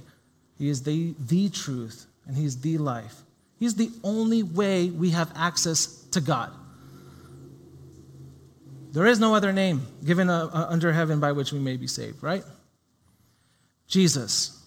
He 0.57 0.69
is 0.69 0.81
the, 0.81 1.13
the 1.19 1.49
truth, 1.49 2.07
and 2.25 2.35
He 2.35 2.45
is 2.45 2.59
the 2.61 2.79
life. 2.79 3.21
He's 3.59 3.75
the 3.75 3.91
only 4.03 4.41
way 4.41 4.89
we 4.89 5.11
have 5.11 5.31
access 5.35 5.85
to 6.11 6.21
God. 6.21 6.51
There 8.91 9.05
is 9.05 9.19
no 9.19 9.35
other 9.35 9.51
name 9.51 9.85
given 10.03 10.29
uh, 10.29 10.49
uh, 10.51 10.67
under 10.69 10.91
heaven 10.91 11.19
by 11.19 11.33
which 11.33 11.51
we 11.51 11.59
may 11.59 11.77
be 11.77 11.85
saved, 11.85 12.23
right? 12.23 12.43
Jesus. 13.87 14.64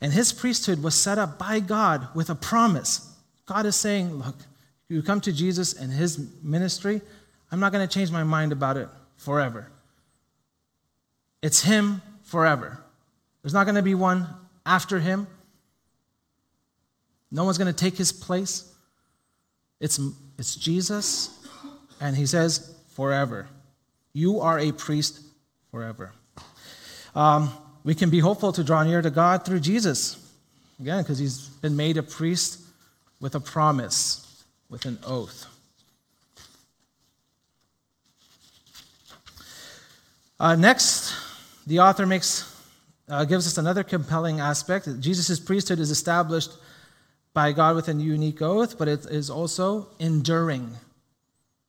And 0.00 0.12
his 0.12 0.32
priesthood 0.32 0.82
was 0.82 0.94
set 0.94 1.18
up 1.18 1.38
by 1.38 1.60
God 1.60 2.08
with 2.14 2.30
a 2.30 2.34
promise. 2.34 3.14
God 3.46 3.66
is 3.66 3.76
saying, 3.76 4.14
Look, 4.14 4.36
you 4.88 5.02
come 5.02 5.20
to 5.22 5.32
Jesus 5.32 5.72
and 5.74 5.92
his 5.92 6.18
ministry, 6.42 7.00
I'm 7.50 7.60
not 7.60 7.72
going 7.72 7.86
to 7.86 7.92
change 7.92 8.10
my 8.10 8.24
mind 8.24 8.52
about 8.52 8.76
it 8.76 8.88
forever. 9.16 9.70
It's 11.42 11.62
him 11.62 12.02
forever. 12.22 12.78
There's 13.42 13.54
not 13.54 13.64
going 13.64 13.76
to 13.76 13.82
be 13.82 13.94
one 13.94 14.26
after 14.66 14.98
him. 14.98 15.26
No 17.30 17.44
one's 17.44 17.58
going 17.58 17.72
to 17.72 17.78
take 17.78 17.96
his 17.96 18.12
place. 18.12 18.72
It's, 19.80 20.00
it's 20.38 20.56
Jesus, 20.56 21.38
and 22.00 22.16
he 22.16 22.26
says, 22.26 22.74
forever. 22.88 23.48
You 24.12 24.40
are 24.40 24.58
a 24.58 24.72
priest 24.72 25.20
forever. 25.70 26.12
Um, 27.14 27.52
we 27.88 27.94
can 27.94 28.10
be 28.10 28.18
hopeful 28.20 28.52
to 28.52 28.62
draw 28.62 28.82
near 28.82 29.00
to 29.00 29.08
God 29.08 29.46
through 29.46 29.60
Jesus. 29.60 30.18
Again, 30.78 31.02
because 31.02 31.18
he's 31.18 31.48
been 31.48 31.74
made 31.74 31.96
a 31.96 32.02
priest 32.02 32.60
with 33.18 33.34
a 33.34 33.40
promise, 33.40 34.44
with 34.68 34.84
an 34.84 34.98
oath. 35.06 35.46
Uh, 40.38 40.54
next, 40.54 41.14
the 41.66 41.80
author 41.80 42.04
makes, 42.04 42.54
uh, 43.08 43.24
gives 43.24 43.46
us 43.46 43.56
another 43.56 43.82
compelling 43.82 44.38
aspect. 44.38 44.86
Jesus' 45.00 45.40
priesthood 45.40 45.78
is 45.78 45.90
established 45.90 46.50
by 47.32 47.52
God 47.52 47.74
with 47.74 47.88
a 47.88 47.94
unique 47.94 48.42
oath, 48.42 48.76
but 48.76 48.88
it 48.88 49.06
is 49.06 49.30
also 49.30 49.86
enduring. 49.98 50.76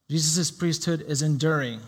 Jesus' 0.09 0.51
priesthood 0.51 0.99
is 1.07 1.21
enduring. 1.21 1.79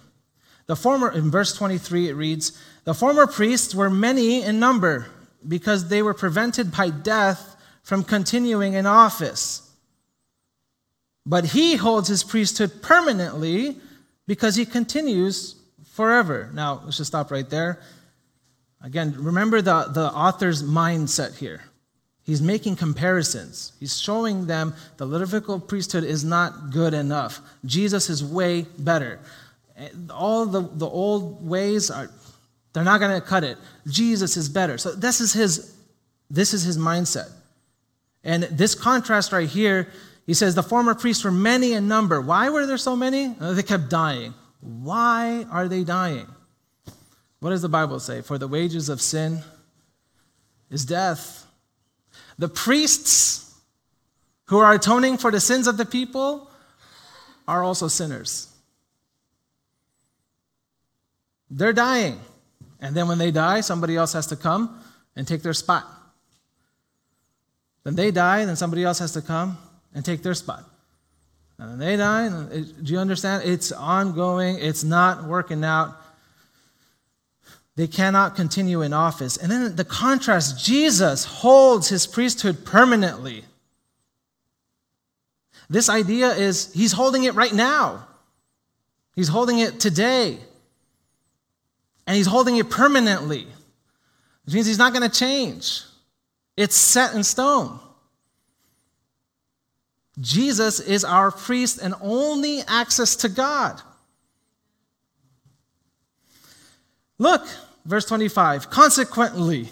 The 0.72 0.78
former, 0.78 1.12
in 1.12 1.30
verse 1.30 1.54
23, 1.54 2.08
it 2.08 2.13
reads, 2.13 2.58
The 2.86 2.94
former 2.94 3.28
priests 3.28 3.75
were 3.75 3.90
many 3.90 4.42
in 4.42 4.58
number 4.58 5.08
because 5.46 5.90
they 5.90 6.01
were 6.01 6.13
prevented 6.13 6.72
by 6.72 6.92
death 6.92 7.58
from 7.84 8.06
continuing 8.06 8.72
in 8.75 8.86
office. 8.86 9.70
But 11.25 11.48
he 11.48 11.75
holds 11.75 12.08
his 12.08 12.24
priesthood 12.24 12.82
permanently 12.82 13.80
because 14.28 14.56
he 14.56 14.66
continues 14.66 15.56
forever. 15.92 16.50
Now, 16.54 16.80
let's 16.86 16.96
just 16.96 17.10
stop 17.10 17.32
right 17.32 17.50
there. 17.50 17.82
Again, 18.82 19.13
remember 19.18 19.62
the, 19.62 19.90
the 19.94 20.10
author's 20.10 20.63
mindset 20.63 21.38
here. 21.38 21.63
He's 22.24 22.42
making 22.42 22.78
comparisons. 22.78 23.74
He's 23.78 24.00
showing 24.00 24.46
them 24.46 24.74
the 24.96 25.06
Levitical 25.06 25.60
priesthood 25.60 26.06
is 26.06 26.24
not 26.24 26.70
good 26.70 26.94
enough. 26.94 27.42
Jesus 27.66 28.10
is 28.10 28.24
way 28.24 28.68
better. 28.78 29.20
All 30.10 30.46
the, 30.46 30.62
the 30.62 30.88
old 30.88 31.48
ways 31.48 31.90
are 31.90 32.10
they're 32.74 32.84
not 32.84 33.00
going 33.00 33.20
to 33.20 33.25
cut 33.25 33.44
it. 33.44 33.58
Jesus 33.88 34.38
is 34.38 34.48
better. 34.48 34.78
So 34.78 34.94
this 34.94 35.20
is 35.20 35.34
his 35.34 35.75
this 36.30 36.54
is 36.54 36.63
his 36.63 36.78
mindset. 36.78 37.30
And 38.24 38.44
this 38.44 38.75
contrast 38.75 39.32
right 39.32 39.50
here, 39.50 39.90
he 40.25 40.34
says 40.34 40.56
the 40.56 40.63
former 40.63 40.96
priests 40.96 41.24
were 41.24 41.32
many 41.32 41.74
in 41.74 41.88
number. 41.88 42.22
Why 42.22 42.50
were 42.50 42.66
there 42.66 42.78
so 42.78 42.96
many? 42.96 43.36
They 43.40 43.63
kept 43.63 43.90
dying. 43.90 44.34
Why 44.62 45.46
are 45.51 45.68
they 45.68 45.84
dying? 45.84 46.28
What 47.40 47.50
does 47.50 47.63
the 47.63 47.70
Bible 47.70 48.00
say? 48.00 48.22
For 48.22 48.38
the 48.38 48.48
wages 48.48 48.88
of 48.88 49.01
sin 49.01 49.42
is 50.70 50.86
death. 50.86 51.46
The 52.38 52.48
priests 52.48 53.60
who 54.46 54.60
are 54.60 54.74
atoning 54.74 55.18
for 55.18 55.32
the 55.32 55.40
sins 55.40 55.68
of 55.68 55.78
the 55.78 55.86
people 55.86 56.50
are 57.48 57.63
also 57.63 57.88
sinners. 57.88 58.50
They're 61.51 61.74
dying. 61.74 62.20
And 62.79 62.96
then 62.96 63.08
when 63.08 63.17
they 63.17 63.29
die, 63.29 63.62
somebody 63.62 63.96
else 63.96 64.13
has 64.13 64.27
to 64.27 64.36
come 64.36 64.81
and 65.16 65.27
take 65.27 65.44
their 65.44 65.53
spot. 65.53 65.85
Then 67.83 67.96
they 67.96 68.11
die, 68.11 68.46
then 68.46 68.55
somebody 68.55 68.83
else 68.83 69.00
has 69.00 69.11
to 69.14 69.22
come 69.22 69.57
and 69.94 70.05
take 70.05 70.24
their 70.24 70.33
spot. 70.33 70.64
And 71.57 71.72
then 71.72 71.79
they 71.79 71.98
die. 71.98 72.24
And 72.24 72.83
do 72.83 72.94
you 72.94 73.00
understand? 73.00 73.44
It's 73.44 73.72
ongoing, 73.72 74.57
it's 74.59 74.83
not 74.83 75.25
working 75.25 75.64
out. 75.64 75.98
They 77.75 77.87
cannot 77.87 78.35
continue 78.35 78.81
in 78.81 78.94
office. 78.94 79.37
And 79.37 79.51
then 79.51 79.75
the 79.75 79.85
contrast 79.85 80.64
Jesus 80.64 81.25
holds 81.25 81.90
his 81.90 82.07
priesthood 82.07 82.66
permanently. 82.66 83.44
This 85.70 85.90
idea 85.90 86.31
is 86.31 86.72
he's 86.74 86.92
holding 86.92 87.24
it 87.24 87.33
right 87.33 87.53
now, 87.53 88.07
he's 89.16 89.29
holding 89.29 89.59
it 89.59 89.79
today, 89.79 90.37
and 92.11 92.17
he's 92.17 92.27
holding 92.27 92.57
it 92.57 92.69
permanently, 92.69 93.47
which 94.43 94.53
means 94.53 94.67
he's 94.67 94.77
not 94.77 94.91
going 94.91 95.09
to 95.09 95.19
change. 95.19 95.81
It's 96.57 96.75
set 96.75 97.15
in 97.15 97.24
stone. 97.24 97.79
Jesus 100.19 100.81
is 100.81 101.05
our 101.05 101.31
priest 101.31 101.79
and 101.81 101.95
only 102.01 102.63
access 102.67 103.15
to 103.15 103.29
God. 103.29 103.81
Look, 107.17 107.47
verse 107.85 108.03
25. 108.07 108.69
Consequently, 108.69 109.69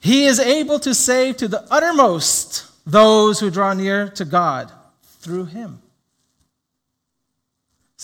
he 0.00 0.26
is 0.26 0.38
able 0.38 0.78
to 0.78 0.94
save 0.94 1.38
to 1.38 1.48
the 1.48 1.66
uttermost 1.68 2.64
those 2.86 3.40
who 3.40 3.50
draw 3.50 3.74
near 3.74 4.08
to 4.10 4.24
God 4.24 4.70
through 5.18 5.46
him, 5.46 5.82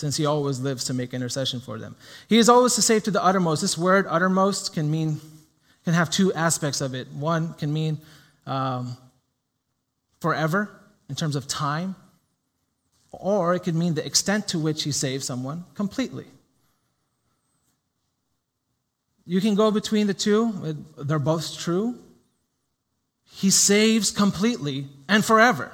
since 0.01 0.17
he 0.17 0.25
always 0.25 0.59
lives 0.59 0.85
to 0.85 0.95
make 0.95 1.13
intercession 1.13 1.59
for 1.59 1.77
them. 1.77 1.95
He 2.27 2.39
is 2.39 2.49
always 2.49 2.73
to 2.75 2.81
save 2.81 3.03
to 3.03 3.11
the 3.11 3.23
uttermost. 3.23 3.61
This 3.61 3.77
word 3.77 4.07
uttermost 4.09 4.73
can 4.73 4.89
mean 4.89 5.21
can 5.85 5.93
have 5.93 6.09
two 6.09 6.33
aspects 6.33 6.81
of 6.81 6.93
it. 6.95 7.07
One 7.09 7.53
can 7.53 7.71
mean 7.71 7.99
um, 8.45 8.97
forever 10.19 10.69
in 11.07 11.15
terms 11.15 11.35
of 11.35 11.47
time, 11.47 11.95
or 13.11 13.53
it 13.53 13.61
could 13.61 13.75
mean 13.75 13.93
the 13.93 14.05
extent 14.05 14.47
to 14.49 14.59
which 14.59 14.83
he 14.83 14.91
saves 14.91 15.25
someone 15.25 15.65
completely. 15.75 16.25
You 19.25 19.39
can 19.39 19.53
go 19.53 19.69
between 19.69 20.07
the 20.07 20.15
two, 20.15 20.51
they're 20.97 21.19
both 21.19 21.57
true. 21.59 21.95
He 23.23 23.51
saves 23.51 24.09
completely 24.11 24.87
and 25.07 25.23
forever, 25.23 25.71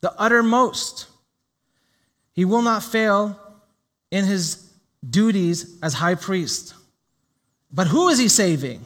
the 0.00 0.12
uttermost. 0.16 1.06
He 2.36 2.44
will 2.44 2.62
not 2.62 2.84
fail 2.84 3.40
in 4.10 4.26
his 4.26 4.70
duties 5.08 5.78
as 5.82 5.94
high 5.94 6.14
priest. 6.14 6.74
But 7.72 7.86
who 7.86 8.08
is 8.08 8.18
he 8.18 8.28
saving? 8.28 8.84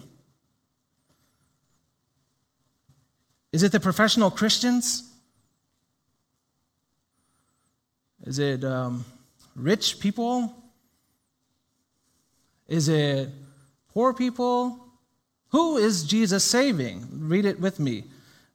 Is 3.53 3.65
it 3.65 3.73
the 3.73 3.81
professional 3.81 4.31
Christians? 4.31 5.13
Is 8.25 8.39
it 8.39 8.65
um, 8.65 9.05
rich 9.57 9.99
people? 9.99 10.55
Is 12.69 12.89
it 12.89 13.31
poor 13.93 14.15
people? 14.15 14.87
Who 15.49 15.77
is 15.77 16.05
Jesus 16.05 16.45
saving? 16.45 17.09
Read 17.11 17.45
it 17.45 17.59
with 17.59 17.81
me. 17.81 18.05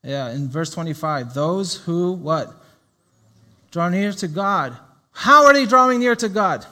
Yeah, 0.02 0.30
in 0.32 0.48
verse 0.48 0.70
25. 0.70 1.34
Those 1.34 1.76
who 1.76 2.14
what? 2.14 2.54
Draw 3.72 3.90
near 3.90 4.14
to 4.14 4.28
God. 4.30 4.78
How 5.16 5.46
are 5.46 5.54
they 5.54 5.66
drawing 5.66 6.00
near 6.00 6.16
to 6.18 6.28
God? 6.28 6.66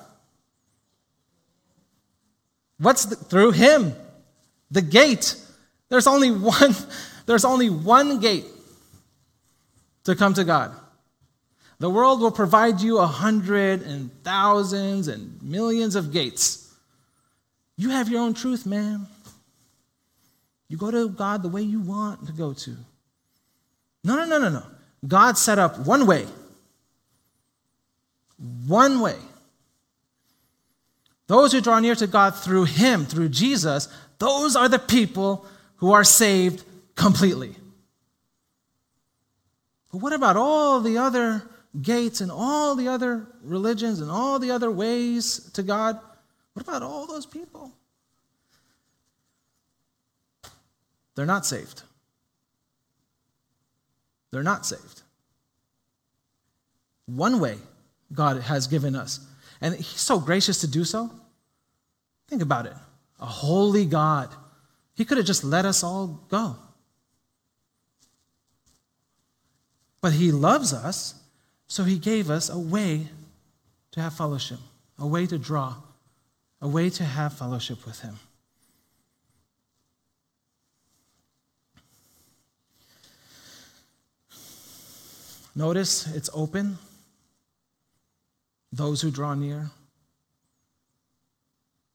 What's 2.78 3.06
the, 3.06 3.16
through 3.16 3.52
him? 3.52 3.94
The 4.70 4.82
gate. 4.82 5.38
There's 5.88 6.08
only 6.08 6.30
one 6.32 6.76
there's 7.26 7.46
only 7.46 7.70
one 7.70 8.20
gate 8.20 8.46
to 10.04 10.14
come 10.14 10.34
to 10.34 10.44
God. 10.44 10.76
The 11.80 11.90
world 11.90 12.20
will 12.20 12.32
provide 12.32 12.82
you 12.82 13.00
a 13.00 13.08
hundred 13.08 13.82
and 13.82 14.12
thousands 14.24 15.08
and 15.08 15.42
millions 15.42 15.96
of 15.96 16.12
gates. 16.12 16.74
You 17.78 17.92
have 17.92 18.10
your 18.10 18.22
own 18.22 18.34
truth, 18.34 18.66
man. 18.66 19.08
You 20.68 20.76
go 20.78 20.92
to 20.92 21.08
God 21.08 21.44
the 21.44 21.50
way 21.50 21.62
you 21.62 21.80
want 21.80 22.28
to 22.28 22.34
go 22.34 22.54
to. 22.54 22.76
No, 24.04 24.18
no, 24.18 24.26
no, 24.26 24.38
no, 24.38 24.50
no. 24.50 24.64
God 25.08 25.38
set 25.38 25.60
up 25.60 25.80
one 25.80 26.06
way. 26.06 26.26
One 28.68 29.00
way. 29.00 29.16
Those 31.28 31.54
who 31.54 31.62
draw 31.62 31.80
near 31.80 31.96
to 31.96 32.08
God 32.08 32.36
through 32.36 32.66
Him, 32.66 33.06
through 33.06 33.30
Jesus, 33.30 33.88
those 34.20 34.56
are 34.56 34.68
the 34.68 34.80
people 34.80 35.46
who 35.78 35.94
are 35.94 36.04
saved 36.04 36.64
completely. 36.96 37.56
But 39.92 40.00
what 40.00 40.12
about 40.12 40.36
all 40.36 40.82
the 40.82 40.98
other 40.98 41.44
gates 41.82 42.20
and 42.20 42.32
all 42.32 42.76
the 42.76 42.90
other 42.90 43.28
religions 43.44 44.02
and 44.02 44.12
all 44.12 44.40
the 44.40 44.52
other 44.52 44.70
ways 44.70 45.50
to 45.54 45.64
God? 45.64 46.00
What 46.54 46.64
about 46.64 46.84
all 46.84 47.08
those 47.08 47.26
people? 47.26 47.72
They're 51.16 51.26
not 51.26 51.46
saved. 51.46 51.84
They're 54.32 54.44
not 54.44 54.66
saved. 54.66 55.02
One 57.06 57.40
way 57.40 57.58
God 58.12 58.42
has 58.42 58.68
given 58.68 58.96
us, 58.96 59.20
and 59.62 59.76
He's 59.76 60.02
so 60.02 60.20
gracious 60.20 60.62
to 60.62 60.68
do 60.68 60.84
so. 60.84 61.10
Think 62.28 62.42
about 62.42 62.66
it. 62.66 62.74
A 63.20 63.26
holy 63.26 63.86
God 63.86 64.30
He 64.96 65.06
could 65.06 65.18
have 65.18 65.26
just 65.26 65.44
let 65.44 65.66
us 65.66 65.84
all 65.84 66.08
go. 66.30 66.56
But 70.02 70.14
He 70.14 70.32
loves 70.32 70.74
us, 70.74 71.16
so 71.68 71.84
He 71.84 71.98
gave 71.98 72.30
us 72.30 72.50
a 72.50 72.60
way 72.60 73.08
to 73.92 74.02
have 74.02 74.16
fellowship, 74.16 74.60
a 75.00 75.08
way 75.08 75.26
to 75.26 75.38
draw, 75.38 75.76
a 76.62 76.68
way 76.68 76.90
to 76.90 77.04
have 77.04 77.38
fellowship 77.38 77.86
with 77.86 78.02
Him. 78.02 78.20
Notice 85.56 86.08
it's 86.16 86.32
open. 86.34 86.80
Those 88.74 89.02
who 89.02 89.12
draw 89.12 89.36
near, 89.36 89.70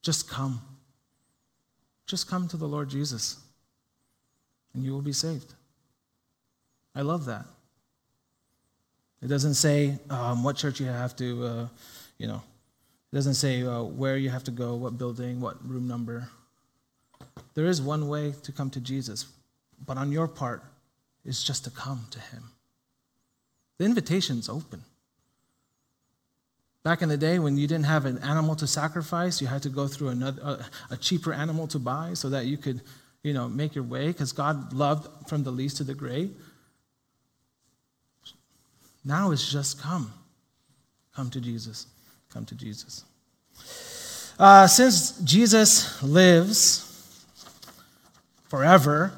just 0.01 0.31
come. 0.31 0.61
Just 2.07 2.31
come 2.31 2.47
to 2.47 2.57
the 2.57 2.69
Lord 2.69 2.89
Jesus, 2.89 3.37
and 4.73 4.85
you 4.85 4.93
will 4.93 5.03
be 5.03 5.13
saved. 5.13 5.55
I 6.95 7.03
love 7.03 7.25
that. 7.25 7.45
It 9.21 9.27
doesn't 9.27 9.55
say 9.55 9.99
um, 10.09 10.45
what 10.45 10.55
church 10.55 10.79
you 10.79 10.87
have 10.87 11.17
to, 11.17 11.45
uh, 11.45 11.69
you 12.17 12.29
know, 12.29 12.41
it 13.13 13.17
doesn't 13.17 13.35
say 13.35 13.65
uh, 13.65 13.83
where 13.83 14.17
you 14.17 14.31
have 14.31 14.45
to 14.45 14.53
go, 14.53 14.77
what 14.77 14.97
building, 14.97 15.41
what 15.41 15.57
room 15.69 15.89
number. 15.89 16.29
There 17.55 17.67
is 17.67 17.83
one 17.83 18.07
way 18.07 18.35
to 18.45 18.53
come 18.53 18.71
to 18.71 18.81
Jesus, 18.81 19.27
but 19.85 19.99
on 19.99 20.13
your 20.13 20.29
part 20.29 20.63
is 21.25 21.43
just 21.43 21.65
to 21.65 21.71
come 21.71 22.07
to 22.13 22.21
Him. 22.21 22.45
The 23.79 23.85
invitation's 23.85 24.49
open. 24.49 24.85
Back 26.89 27.03
in 27.03 27.11
the 27.11 27.19
day 27.19 27.39
when 27.39 27.59
you 27.59 27.67
didn't 27.67 27.85
have 27.85 28.07
an 28.07 28.17
animal 28.21 28.57
to 28.57 28.67
sacrifice, 28.67 29.43
you 29.43 29.47
had 29.47 29.63
to 29.65 29.69
go 29.69 29.87
through 29.87 30.09
another, 30.09 30.65
a, 30.89 30.97
cheaper 30.97 31.35
animal 31.35 31.67
to 31.67 31.79
buy 31.79 32.15
so 32.15 32.31
that 32.31 32.47
you 32.47 32.57
could, 32.57 32.81
you 33.23 33.35
know, 33.35 33.47
make 33.47 33.75
your 33.75 33.85
way 33.85 34.07
because 34.07 34.33
God 34.33 34.73
loved 34.73 35.07
from 35.29 35.43
the 35.43 35.51
least 35.51 35.77
to 35.77 35.85
the 35.85 35.93
great. 35.93 36.31
Now 39.05 39.33
it's 39.33 39.53
just 39.53 39.79
come. 39.83 40.11
Come 41.15 41.29
to 41.29 41.43
Jesus. 41.43 41.89
Come 42.33 42.47
to 42.47 42.55
Jesus. 42.55 43.05
Uh, 44.39 44.67
since 44.67 45.19
Jesus 45.19 46.03
lives 46.03 47.23
forever, 48.49 49.13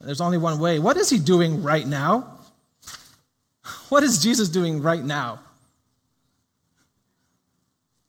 there's 0.00 0.22
only 0.22 0.38
one 0.38 0.58
way. 0.58 0.78
What 0.78 0.96
is 0.96 1.10
he 1.10 1.18
doing 1.18 1.62
right 1.62 1.86
now? 1.86 2.38
What 3.90 4.02
is 4.02 4.22
Jesus 4.22 4.48
doing 4.48 4.80
right 4.80 5.04
now? 5.04 5.40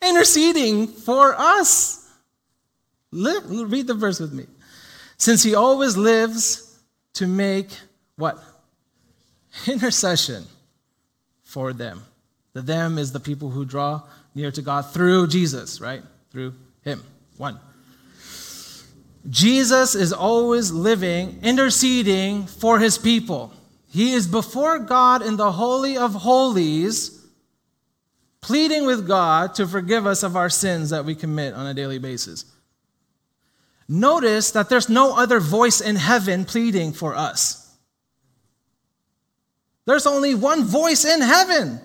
Interceding 0.06 0.88
for 0.88 1.36
us. 1.38 2.10
Read 3.12 3.88
the 3.88 3.94
verse 3.94 4.20
with 4.20 4.34
me. 4.34 4.46
Since 5.18 5.44
he 5.44 5.56
always 5.56 5.96
lives 5.96 6.80
to 7.14 7.28
make 7.28 7.70
what? 8.16 8.44
Intercession 9.68 10.44
for 11.44 11.74
them. 11.74 12.04
The 12.54 12.62
them 12.62 12.98
is 12.98 13.12
the 13.12 13.20
people 13.20 13.50
who 13.50 13.66
draw 13.66 14.02
near 14.36 14.52
to 14.52 14.62
God 14.62 14.92
through 14.92 15.28
Jesus, 15.28 15.80
right? 15.80 16.04
Through 16.32 16.54
him. 16.84 17.04
One. 17.38 17.60
Jesus 19.30 19.96
is 19.96 20.12
always 20.12 20.72
living, 20.72 21.40
interceding 21.44 22.46
for 22.46 22.80
his 22.80 22.98
people. 22.98 23.54
He 23.88 24.14
is 24.14 24.28
before 24.28 24.80
God 24.80 25.22
in 25.22 25.38
the 25.38 25.52
Holy 25.52 25.96
of 25.98 26.14
Holies, 26.14 27.23
pleading 28.44 28.86
with 28.86 29.08
God 29.08 29.56
to 29.56 29.66
forgive 29.66 30.06
us 30.06 30.22
of 30.22 30.36
our 30.36 30.50
sins 30.50 30.92
that 30.92 31.06
we 31.06 31.16
commit 31.16 31.54
on 31.54 31.66
a 31.66 31.74
daily 31.74 31.98
basis. 31.98 32.46
Notice 33.88 34.52
that 34.52 34.70
there's 34.70 34.90
no 34.90 35.18
other 35.18 35.40
voice 35.40 35.82
in 35.82 35.96
heaven 35.96 36.46
pleading 36.46 36.94
for 36.94 37.16
us. 37.16 37.76
There's 39.86 40.06
only 40.06 40.36
one 40.36 40.64
voice 40.64 41.04
in 41.04 41.22
heaven 41.22 41.82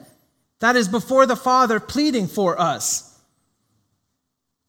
that 0.60 0.76
is 0.76 0.88
before 0.88 1.26
the 1.26 1.36
Father 1.36 1.80
pleading 1.80 2.26
for 2.26 2.60
us. 2.60 3.18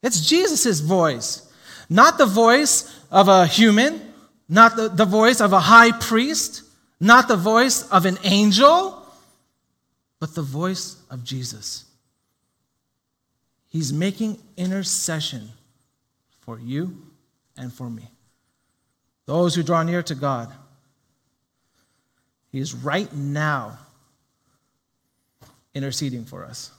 It's 0.02 0.28
Jesus' 0.28 0.80
voice, 0.80 1.52
not 1.89 2.17
the 2.17 2.25
voice 2.25 2.95
of 3.12 3.28
a 3.28 3.45
human, 3.45 4.13
not 4.47 4.75
the, 4.78 4.88
the 4.88 5.06
voice 5.06 5.41
of 5.41 5.52
a 5.52 5.60
high 5.60 5.91
priest 5.91 6.63
not 6.99 7.28
the 7.28 7.38
voice 7.38 7.88
of 7.89 8.06
an 8.06 8.17
angel, 8.23 8.99
but 10.19 10.36
the 10.36 10.41
voice 10.41 11.01
of 11.10 11.23
Jesus. 11.23 11.86
He's 13.69 13.93
making 13.93 14.39
intercession 14.58 15.49
for 16.41 16.60
you 16.60 16.97
and 17.58 17.71
for 17.71 17.89
me. 17.89 18.10
Those 19.25 19.55
who 19.55 19.63
draw 19.63 19.84
near 19.84 20.01
to 20.03 20.15
God. 20.15 20.51
He 22.51 22.60
is 22.60 22.73
right 22.73 23.13
now 23.13 23.77
interceding 25.75 26.25
for 26.25 26.43
us. 26.43 26.71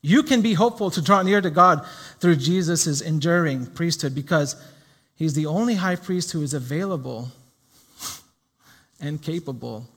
You 0.00 0.22
can 0.22 0.42
be 0.42 0.54
hopeful 0.54 0.92
to 0.92 1.02
draw 1.02 1.22
near 1.22 1.40
to 1.40 1.50
God 1.50 1.84
through 2.20 2.36
Jesus' 2.36 3.00
enduring 3.00 3.66
priesthood 3.66 4.14
because 4.14 4.54
he's 5.16 5.34
the 5.34 5.46
only 5.46 5.74
high 5.74 5.96
priest 5.96 6.30
who 6.30 6.42
is 6.42 6.54
available 6.54 7.30
and 9.00 9.20
capable 9.20 9.88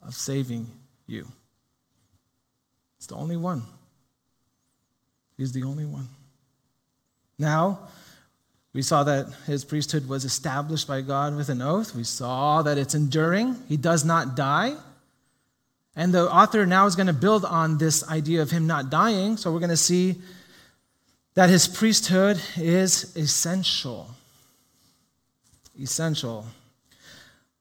of 0.00 0.14
saving 0.14 0.68
you. 1.08 1.26
It's 2.98 3.06
the 3.06 3.14
only 3.14 3.36
one. 3.36 3.62
He's 5.36 5.52
the 5.52 5.62
only 5.62 5.86
one. 5.86 6.08
Now, 7.38 7.78
we 8.72 8.82
saw 8.82 9.04
that 9.04 9.26
his 9.46 9.64
priesthood 9.64 10.08
was 10.08 10.24
established 10.24 10.86
by 10.86 11.00
God 11.00 11.36
with 11.36 11.48
an 11.48 11.62
oath. 11.62 11.94
We 11.94 12.04
saw 12.04 12.62
that 12.62 12.76
it's 12.76 12.94
enduring. 12.94 13.56
He 13.68 13.76
does 13.76 14.04
not 14.04 14.36
die. 14.36 14.76
And 15.96 16.12
the 16.12 16.30
author 16.30 16.66
now 16.66 16.86
is 16.86 16.94
going 16.94 17.06
to 17.06 17.12
build 17.12 17.44
on 17.44 17.78
this 17.78 18.08
idea 18.08 18.42
of 18.42 18.50
him 18.50 18.66
not 18.66 18.90
dying. 18.90 19.36
So 19.36 19.52
we're 19.52 19.58
going 19.60 19.70
to 19.70 19.76
see 19.76 20.16
that 21.34 21.48
his 21.48 21.66
priesthood 21.66 22.40
is 22.56 23.16
essential. 23.16 24.10
Essential. 25.80 26.44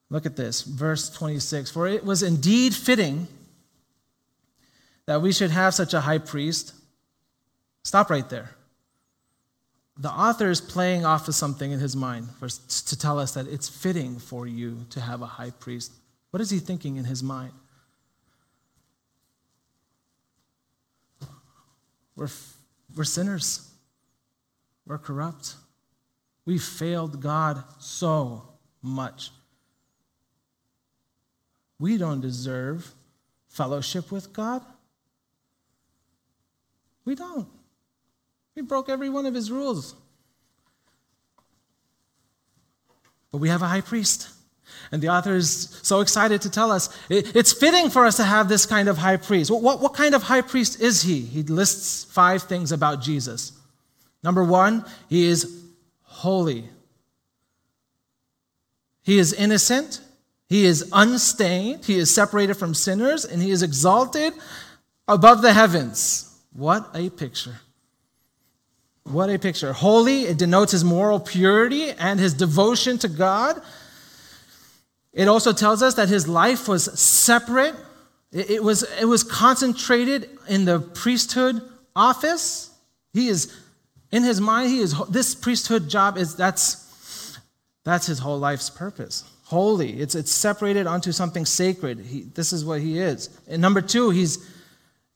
Look 0.09 0.25
at 0.25 0.35
this, 0.35 0.63
verse 0.63 1.09
26. 1.09 1.71
For 1.71 1.87
it 1.87 2.03
was 2.03 2.23
indeed 2.23 2.73
fitting 2.73 3.27
that 5.07 5.21
we 5.21 5.31
should 5.31 5.51
have 5.51 5.73
such 5.73 5.93
a 5.93 6.01
high 6.01 6.19
priest. 6.19 6.73
Stop 7.83 8.09
right 8.11 8.29
there. 8.29 8.51
The 9.97 10.11
author 10.11 10.51
is 10.51 10.61
playing 10.61 11.05
off 11.05 11.27
of 11.27 11.33
something 11.33 11.71
in 11.71 11.79
his 11.79 11.95
mind 11.95 12.27
to 12.85 12.99
tell 12.99 13.17
us 13.17 13.33
that 13.33 13.47
it's 13.47 13.67
fitting 13.67 14.19
for 14.19 14.45
you 14.45 14.85
to 14.91 15.01
have 15.01 15.23
a 15.23 15.25
high 15.25 15.49
priest. 15.49 15.91
What 16.29 16.41
is 16.41 16.51
he 16.51 16.59
thinking 16.59 16.97
in 16.97 17.05
his 17.05 17.23
mind? 17.23 17.53
We're, 22.15 22.29
we're 22.95 23.03
sinners, 23.05 23.71
we're 24.85 24.97
corrupt. 24.97 25.55
We 26.45 26.57
failed 26.57 27.21
God 27.21 27.63
so 27.79 28.43
much. 28.81 29.31
We 31.79 31.97
don't 31.97 32.21
deserve 32.21 32.93
fellowship 33.49 34.11
with 34.11 34.33
God. 34.33 34.63
We 37.07 37.15
don't. 37.15 37.47
We 38.53 38.63
broke 38.63 38.89
every 38.89 39.09
one 39.09 39.25
of 39.25 39.33
his 39.33 39.49
rules. 39.49 39.95
But 43.31 43.37
we 43.37 43.47
have 43.47 43.61
a 43.61 43.67
high 43.67 43.79
priest. 43.79 44.27
And 44.91 45.01
the 45.01 45.07
author 45.07 45.33
is 45.33 45.79
so 45.83 46.01
excited 46.01 46.41
to 46.41 46.49
tell 46.49 46.69
us 46.69 46.89
it's 47.09 47.53
fitting 47.53 47.89
for 47.89 48.05
us 48.05 48.17
to 48.17 48.25
have 48.25 48.49
this 48.49 48.65
kind 48.65 48.89
of 48.89 48.97
high 48.97 49.15
priest. 49.15 49.49
What, 49.49 49.79
what 49.79 49.93
kind 49.93 50.15
of 50.15 50.23
high 50.23 50.41
priest 50.41 50.81
is 50.81 51.01
he? 51.01 51.21
He 51.21 51.43
lists 51.43 52.03
five 52.03 52.43
things 52.43 52.73
about 52.73 53.01
Jesus. 53.01 53.53
Number 54.21 54.43
one, 54.43 54.83
he 55.07 55.27
is 55.27 55.63
holy, 56.03 56.65
he 59.01 59.17
is 59.17 59.31
innocent, 59.31 60.01
he 60.49 60.65
is 60.65 60.89
unstained, 60.91 61.85
he 61.85 61.97
is 61.97 62.13
separated 62.13 62.55
from 62.55 62.73
sinners, 62.73 63.23
and 63.23 63.41
he 63.41 63.51
is 63.51 63.63
exalted 63.63 64.33
above 65.07 65.41
the 65.41 65.53
heavens. 65.53 66.26
What 66.57 66.89
a 66.95 67.09
picture! 67.09 67.61
What 69.03 69.29
a 69.29 69.39
picture. 69.39 69.71
Holy, 69.71 70.23
it 70.23 70.37
denotes 70.37 70.73
his 70.73 70.83
moral 70.83 71.21
purity 71.21 71.91
and 71.91 72.19
his 72.19 72.33
devotion 72.33 72.97
to 72.97 73.07
God. 73.07 73.61
It 75.13 75.29
also 75.29 75.53
tells 75.53 75.81
us 75.81 75.93
that 75.93 76.09
his 76.09 76.27
life 76.27 76.67
was 76.67 76.99
separate, 76.99 77.75
it, 78.33 78.61
was, 78.61 78.83
it 78.99 79.05
was 79.05 79.23
concentrated 79.23 80.29
in 80.49 80.65
the 80.65 80.79
priesthood 80.79 81.61
office. 81.95 82.71
He 83.13 83.29
is, 83.29 83.55
in 84.11 84.23
his 84.23 84.41
mind, 84.41 84.69
he 84.69 84.79
is, 84.79 84.93
this 85.09 85.35
priesthood 85.35 85.87
job 85.87 86.17
is, 86.17 86.35
that's, 86.35 87.39
that's 87.85 88.07
his 88.07 88.19
whole 88.19 88.39
life's 88.39 88.69
purpose 88.69 89.23
holy. 89.47 89.97
It's, 90.01 90.13
it's 90.13 90.31
separated 90.31 90.87
onto 90.87 91.13
something 91.13 91.45
sacred. 91.45 91.99
He, 91.99 92.23
this 92.23 92.51
is 92.51 92.65
what 92.65 92.81
he 92.81 92.99
is. 92.99 93.29
And 93.47 93.61
number 93.61 93.81
two, 93.81 94.09
he's 94.09 94.45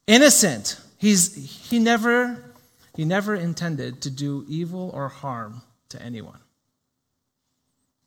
innocent. 0.06 0.80
He's, 1.02 1.68
he, 1.68 1.80
never, 1.80 2.54
he 2.94 3.04
never 3.04 3.34
intended 3.34 4.02
to 4.02 4.10
do 4.10 4.44
evil 4.46 4.88
or 4.94 5.08
harm 5.08 5.62
to 5.88 6.00
anyone. 6.00 6.38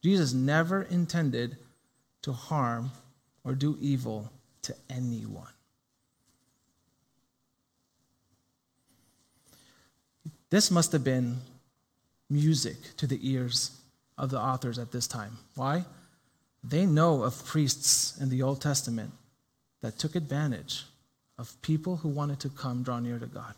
Jesus 0.02 0.32
never 0.32 0.84
intended 0.84 1.58
to 2.22 2.32
harm 2.32 2.92
or 3.44 3.54
do 3.54 3.78
evil 3.82 4.32
to 4.62 4.74
anyone. 4.90 5.52
This 10.50 10.72
must 10.72 10.94
have 10.94 11.04
been 11.04 11.42
music 12.30 12.78
to 12.96 13.08
the 13.08 13.20
ears 13.30 13.72
of 14.18 14.30
the 14.30 14.40
authors 14.40 14.80
at 14.80 14.94
this 14.94 15.06
time. 15.06 15.38
Why? 15.56 15.84
They 16.64 16.86
know 16.86 17.24
of 17.24 17.46
priests 17.46 18.18
in 18.22 18.30
the 18.30 18.42
Old 18.42 18.62
Testament 18.62 19.12
that 19.82 20.00
took 20.00 20.16
advantage 20.16 20.86
of 21.38 21.62
people 21.62 21.98
who 21.98 22.10
wanted 22.10 22.40
to 22.42 22.50
come 22.50 22.84
draw 22.84 23.00
near 23.00 23.20
to 23.20 23.26
God. 23.26 23.54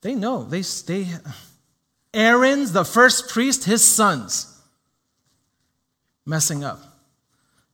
They 0.00 0.14
know. 0.14 0.44
They, 0.44 0.62
they, 0.62 1.06
Aaron's 2.14 2.72
the 2.72 2.84
first 2.84 3.28
priest, 3.28 3.64
his 3.64 3.84
sons 3.84 4.60
messing 6.26 6.64
up. 6.64 6.80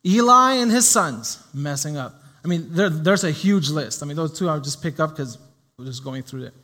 Eli 0.04 0.54
and 0.54 0.70
his 0.70 0.86
sons 0.86 1.42
messing 1.52 1.96
up. 1.96 2.14
I 2.44 2.48
mean, 2.48 2.68
there, 2.70 2.88
there's 2.88 3.24
a 3.24 3.30
huge 3.30 3.68
list. 3.68 4.02
I 4.02 4.06
mean, 4.06 4.16
those 4.16 4.38
two 4.38 4.48
I'll 4.48 4.60
just 4.60 4.82
pick 4.82 5.00
up 5.00 5.10
because 5.10 5.38
we're 5.76 5.86
just 5.86 6.04
going 6.04 6.22
through 6.22 6.44
it. 6.44 6.54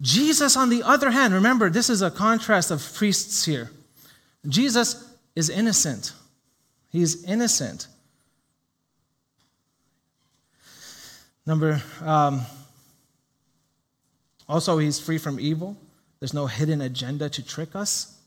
Jesus, 0.00 0.56
on 0.56 0.68
the 0.68 0.82
other 0.82 1.10
hand, 1.10 1.32
remember, 1.32 1.70
this 1.70 1.88
is 1.88 2.02
a 2.02 2.10
contrast 2.10 2.70
of 2.70 2.82
priests 2.94 3.44
here. 3.44 3.70
Jesus 4.48 5.16
is 5.36 5.48
innocent. 5.48 6.12
He's 6.90 7.24
innocent. 7.24 7.86
Number, 11.46 11.82
um, 12.02 12.42
also, 14.48 14.78
he's 14.78 15.00
free 15.00 15.18
from 15.18 15.40
evil. 15.40 15.76
There's 16.20 16.34
no 16.34 16.46
hidden 16.46 16.80
agenda 16.80 17.28
to 17.30 17.44
trick 17.44 17.74
us. 17.74 18.18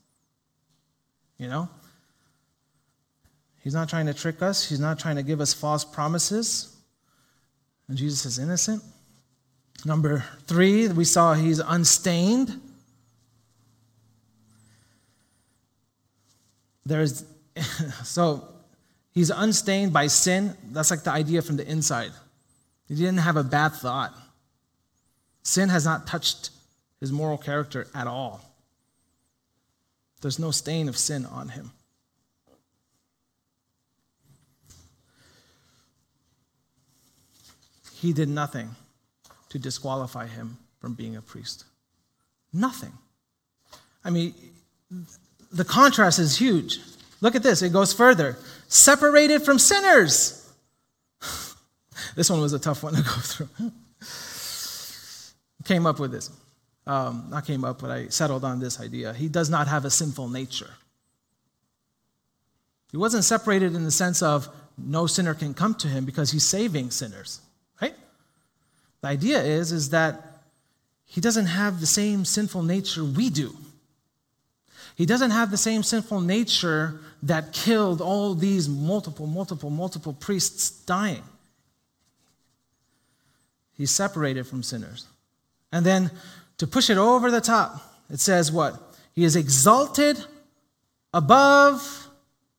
You 1.38 1.48
know? 1.48 1.70
He's 3.64 3.74
not 3.74 3.90
trying 3.90 4.06
to 4.06 4.14
trick 4.14 4.42
us, 4.42 4.68
he's 4.68 4.80
not 4.80 5.00
trying 5.00 5.16
to 5.16 5.24
give 5.24 5.42
us 5.42 5.54
false 5.54 5.84
promises. 5.84 6.76
And 7.88 7.98
Jesus 7.98 8.26
is 8.26 8.40
innocent. 8.40 8.84
Number 9.86 10.24
three, 10.48 10.88
we 10.88 11.04
saw 11.04 11.34
he's 11.34 11.60
unstained. 11.60 12.60
There's 16.86 17.24
so 18.04 18.48
he's 19.12 19.30
unstained 19.30 19.94
by 19.94 20.08
sin. 20.08 20.56
That's 20.72 20.92
like 20.92 21.04
the 21.04 21.12
idea 21.12 21.42
from 21.42 21.58
the 21.58 21.68
inside. 21.70 22.12
He 22.88 22.96
didn't 22.96 23.18
have 23.18 23.38
a 23.38 23.44
bad 23.44 23.74
thought. 23.74 24.14
Sin 25.44 25.70
has 25.70 25.86
not 25.86 26.08
touched 26.08 26.52
his 27.00 27.12
moral 27.12 27.38
character 27.38 27.88
at 27.94 28.08
all. 28.08 28.42
There's 30.22 30.40
no 30.40 30.52
stain 30.52 30.90
of 30.90 30.98
sin 30.98 31.26
on 31.26 31.50
him. 31.50 31.72
He 37.94 38.14
did 38.14 38.30
nothing 38.30 38.76
to 39.50 39.60
disqualify 39.60 40.28
him 40.28 40.58
from 40.80 40.94
being 40.94 41.16
a 41.16 41.22
priest. 41.22 41.66
Nothing. 42.54 42.94
I 44.04 44.10
mean, 44.10 44.34
the 45.52 45.66
contrast 45.66 46.20
is 46.20 46.38
huge. 46.38 46.80
Look 47.22 47.36
at 47.36 47.44
this, 47.44 47.62
it 47.62 47.74
goes 47.74 47.94
further. 47.94 48.38
Separated 48.68 49.42
from 49.42 49.58
sinners. 49.58 50.45
This 52.16 52.30
one 52.30 52.42
was 52.42 52.54
a 52.54 52.60
tough 52.60 52.84
one 52.84 52.94
to 52.96 53.02
go 53.04 53.12
through. 53.12 53.50
came 55.66 55.86
up 55.86 56.00
with 56.00 56.12
this. 56.12 56.30
Um, 56.88 57.28
not 57.30 57.46
came 57.46 57.64
up, 57.64 57.82
but 57.82 57.90
I 57.90 58.08
settled 58.08 58.44
on 58.44 58.60
this 58.60 58.80
idea. 58.80 59.14
He 59.14 59.28
does 59.28 59.50
not 59.50 59.68
have 59.68 59.86
a 59.86 59.90
sinful 59.90 60.30
nature. 60.30 60.70
He 62.92 62.98
wasn't 62.98 63.24
separated 63.24 63.74
in 63.76 63.84
the 63.84 63.92
sense 63.92 64.22
of 64.22 64.48
no 64.78 65.08
sinner 65.08 65.34
can 65.34 65.54
come 65.54 65.74
to 65.76 65.88
him 65.88 66.06
because 66.06 66.32
he's 66.32 66.44
saving 66.44 66.92
sinners. 66.92 67.42
Right? 67.82 67.96
The 69.02 69.08
idea 69.08 69.42
is, 69.42 69.72
is 69.72 69.90
that 69.90 70.44
he 71.06 71.22
doesn't 71.22 71.48
have 71.48 71.80
the 71.80 71.88
same 71.88 72.24
sinful 72.24 72.64
nature 72.64 73.04
we 73.04 73.30
do. 73.30 73.56
He 74.96 75.06
doesn't 75.06 75.32
have 75.32 75.52
the 75.52 75.58
same 75.58 75.84
sinful 75.84 76.22
nature 76.22 77.00
that 77.24 77.52
killed 77.52 78.00
all 78.02 78.34
these 78.34 78.70
multiple, 78.70 79.28
multiple, 79.28 79.70
multiple 79.70 80.14
priests 80.14 80.70
dying. 80.70 81.24
He's 83.76 83.92
separated 83.92 84.48
from 84.48 84.64
sinners. 84.64 85.08
And 85.72 85.86
then 85.86 86.12
to 86.58 86.68
push 86.68 86.90
it 86.90 86.98
over 86.98 87.30
the 87.30 87.42
top, 87.42 87.82
it 88.10 88.20
says 88.20 88.52
what? 88.52 88.82
He 89.14 89.24
is 89.24 89.36
exalted 89.36 90.24
above 91.14 92.08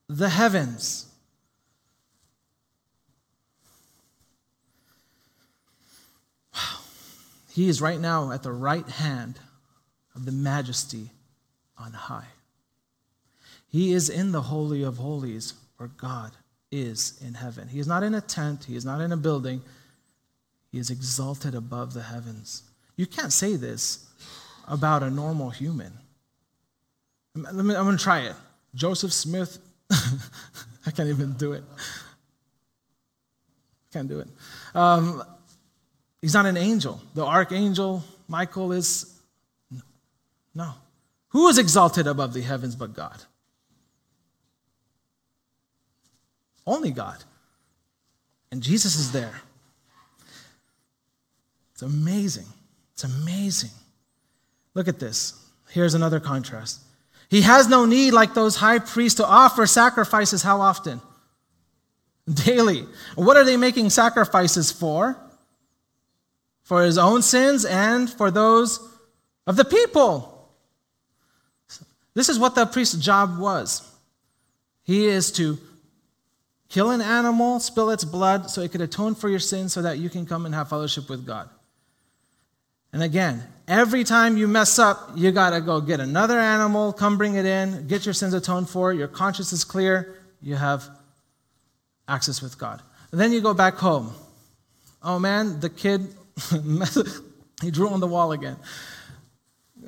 the 0.09 0.29
heavens. 0.29 1.07
Wow. 6.55 6.81
He 7.53 7.69
is 7.69 7.81
right 7.81 8.01
now 8.01 8.33
at 8.33 8.43
the 8.43 8.53
right 8.53 8.89
hand 8.89 9.39
of 10.15 10.25
the 10.25 10.33
majesty 10.33 11.11
on 11.79 11.93
high. 11.93 12.29
He 13.69 13.93
is 13.93 14.09
in 14.09 14.33
the 14.33 14.43
Holy 14.43 14.83
of 14.83 14.97
Holies 14.97 15.55
where 15.77 15.89
God 15.89 16.33
is 16.71 17.21
in 17.25 17.35
heaven. 17.35 17.69
He 17.69 17.79
is 17.79 17.87
not 17.87 18.03
in 18.03 18.15
a 18.15 18.21
tent, 18.21 18.65
he 18.65 18.77
is 18.77 18.85
not 18.85 19.01
in 19.01 19.13
a 19.13 19.17
building. 19.17 19.63
He 20.71 20.79
is 20.79 20.91
exalted 20.91 21.55
above 21.55 21.95
the 21.95 22.03
heavens. 22.03 22.63
You 22.97 23.07
can't 23.07 23.33
say 23.33 23.57
this 23.57 24.09
about 24.69 25.03
a 25.03 25.11
normal 25.11 25.51
human. 25.51 25.93
I'm 27.35 27.69
going 27.69 27.97
to 27.97 28.03
try 28.03 28.21
it. 28.21 28.35
Joseph 28.75 29.13
Smith, 29.13 29.59
I 29.91 30.91
can't 30.91 31.09
even 31.09 31.35
do 31.35 31.53
it. 31.53 31.65
Can't 33.93 34.09
do 34.09 34.21
it. 34.21 34.29
Um, 34.75 35.23
He's 36.27 36.35
not 36.35 36.47
an 36.47 36.57
angel. 36.57 37.01
The 37.15 37.25
archangel 37.25 38.03
Michael 38.27 38.73
is 38.73 39.15
no. 40.55 40.73
Who 41.29 41.49
is 41.49 41.59
exalted 41.59 42.07
above 42.07 42.33
the 42.33 42.41
heavens 42.41 42.75
but 42.75 42.95
God? 42.95 43.23
Only 46.67 46.91
God. 46.91 47.23
And 48.51 48.63
Jesus 48.63 48.97
is 48.97 49.13
there. 49.13 49.41
It's 51.77 51.83
amazing. 51.83 52.47
It's 52.95 53.05
amazing. 53.05 53.71
Look 54.75 54.89
at 54.89 54.99
this. 54.99 55.41
Here's 55.69 55.95
another 55.95 56.19
contrast. 56.19 56.81
He 57.29 57.43
has 57.43 57.69
no 57.69 57.85
need, 57.85 58.13
like 58.13 58.35
those 58.35 58.57
high 58.57 58.79
priests, 58.79 59.19
to 59.19 59.27
offer 59.27 59.67
sacrifices 59.67 60.43
how 60.43 60.61
often? 60.61 61.01
Daily. 62.33 62.85
What 63.15 63.37
are 63.37 63.45
they 63.45 63.57
making 63.57 63.91
sacrifices 63.91 64.73
for? 64.73 65.17
for 66.67 66.83
his 66.83 66.99
own 66.99 67.23
sins 67.23 67.65
and 67.65 68.11
for 68.11 68.29
those 68.29 68.81
of 69.47 69.55
the 69.55 69.65
people. 69.65 70.51
This 72.13 72.29
is 72.29 72.41
what 72.41 72.57
the 72.57 72.67
priest's 72.67 72.97
job 72.97 73.39
was. 73.39 73.89
He 74.83 75.07
is 75.07 75.31
to 75.33 75.59
kill 76.69 76.91
an 76.91 77.01
animal, 77.01 77.61
spill 77.61 77.91
its 77.91 78.05
blood, 78.05 78.51
so 78.51 78.63
it 78.63 78.73
could 78.73 78.81
atone 78.81 79.15
for 79.15 79.29
your 79.29 79.39
sins 79.39 79.75
so 79.75 79.83
that 79.83 79.99
you 79.99 80.11
can 80.11 80.27
come 80.27 80.45
and 80.45 80.53
have 80.57 80.69
fellowship 80.69 81.09
with 81.09 81.25
God. 81.25 81.49
And 82.93 83.03
again, 83.03 83.43
every 83.69 84.05
time 84.05 84.37
you 84.37 84.49
mess 84.49 84.79
up, 84.79 85.11
you 85.15 85.33
got 85.33 85.51
to 85.51 85.61
go 85.61 85.81
get 85.81 86.01
another 86.01 86.39
animal, 86.39 86.93
come 86.93 87.19
bring 87.19 87.35
it 87.35 87.45
in, 87.45 87.87
get 87.87 88.05
your 88.07 88.15
sins 88.15 88.35
atoned 88.35 88.69
for, 88.69 88.93
your 88.93 89.09
conscience 89.09 89.53
is 89.53 89.65
clear, 89.65 90.17
you 90.41 90.55
have 90.55 90.89
access 92.09 92.41
with 92.41 92.59
God. 92.59 92.83
And 93.11 93.21
then 93.21 93.33
you 93.33 93.41
go 93.41 93.55
back 93.55 93.75
home. 93.75 94.13
Oh 95.03 95.19
man, 95.19 95.61
the 95.61 95.71
kid 95.71 96.15
he 97.63 97.71
drew 97.71 97.89
on 97.89 98.01
the 98.01 98.07
wall 98.07 98.33
again. 98.33 98.57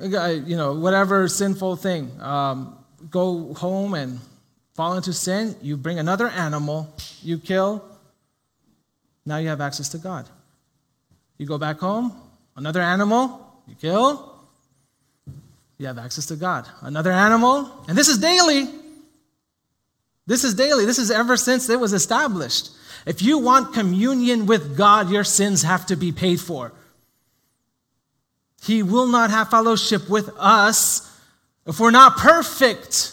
You 0.00 0.56
know, 0.56 0.74
whatever 0.74 1.26
sinful 1.28 1.76
thing. 1.76 2.10
Um, 2.20 2.78
go 3.10 3.54
home 3.54 3.94
and 3.94 4.20
fall 4.74 4.96
into 4.96 5.12
sin. 5.12 5.56
You 5.60 5.76
bring 5.76 5.98
another 5.98 6.28
animal, 6.28 6.94
you 7.22 7.38
kill. 7.38 7.84
Now 9.26 9.38
you 9.38 9.48
have 9.48 9.60
access 9.60 9.88
to 9.90 9.98
God. 9.98 10.28
You 11.36 11.46
go 11.46 11.58
back 11.58 11.78
home, 11.78 12.12
another 12.58 12.82
animal, 12.82 13.40
you 13.66 13.74
kill. 13.76 14.34
You 15.78 15.86
have 15.86 15.96
access 15.96 16.26
to 16.26 16.36
God. 16.36 16.68
Another 16.82 17.12
animal, 17.12 17.84
and 17.88 17.96
this 17.96 18.08
is 18.08 18.18
daily. 18.18 18.68
This 20.26 20.42
is 20.44 20.54
daily. 20.54 20.84
This 20.84 20.98
is 20.98 21.10
ever 21.10 21.36
since 21.36 21.70
it 21.70 21.78
was 21.78 21.92
established. 21.92 22.70
If 23.06 23.22
you 23.22 23.38
want 23.38 23.72
communion 23.72 24.46
with 24.46 24.76
God, 24.76 25.08
your 25.08 25.24
sins 25.24 25.62
have 25.62 25.86
to 25.86 25.96
be 25.96 26.10
paid 26.10 26.40
for. 26.40 26.72
He 28.62 28.82
will 28.82 29.06
not 29.06 29.30
have 29.30 29.50
fellowship 29.50 30.10
with 30.10 30.28
us 30.36 31.08
if 31.64 31.78
we're 31.78 31.92
not 31.92 32.16
perfect. 32.16 33.12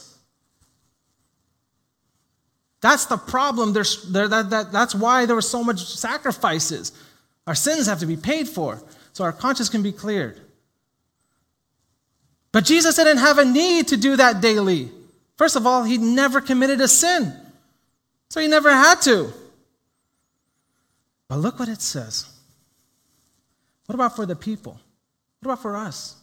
That's 2.82 3.06
the 3.06 3.18
problem. 3.18 3.74
There's, 3.74 4.12
there, 4.12 4.28
that, 4.28 4.50
that, 4.50 4.72
that's 4.72 4.96
why 4.96 5.28
there 5.28 5.36
were 5.36 5.42
so 5.42 5.64
much 5.64 5.86
sacrifices. 5.86 6.92
Our 7.46 7.56
sins 7.56 7.86
have 7.86 8.00
to 8.00 8.08
be 8.08 8.18
paid 8.18 8.50
for 8.50 8.82
so 9.16 9.24
our 9.24 9.32
conscience 9.32 9.70
can 9.70 9.82
be 9.82 9.94
cleared. 9.94 10.42
But 12.52 12.66
Jesus 12.66 12.98
didn't 12.98 13.20
have 13.20 13.38
a 13.38 13.46
need 13.46 13.88
to 13.88 13.96
do 13.96 14.18
that 14.18 14.42
daily. 14.42 14.92
First 15.38 15.56
of 15.56 15.66
all, 15.66 15.86
he 15.86 15.98
never 15.98 16.42
committed 16.42 16.82
a 16.82 16.88
sin, 16.90 17.34
so 18.30 18.42
he 18.42 18.48
never 18.50 18.70
had 18.70 19.02
to. 19.04 19.32
But 21.30 21.38
look 21.38 21.60
what 21.60 21.70
it 21.70 21.82
says. 21.82 22.30
What 23.86 23.96
about 23.96 24.18
for 24.18 24.26
the 24.26 24.36
people? 24.36 24.82
What 25.40 25.54
about 25.54 25.62
for 25.62 25.78
us? 25.78 26.18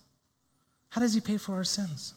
How 0.91 1.01
does 1.01 1.15
he 1.15 1.23
pay 1.23 1.39
for 1.39 1.55
our 1.55 1.65
sins? 1.65 2.13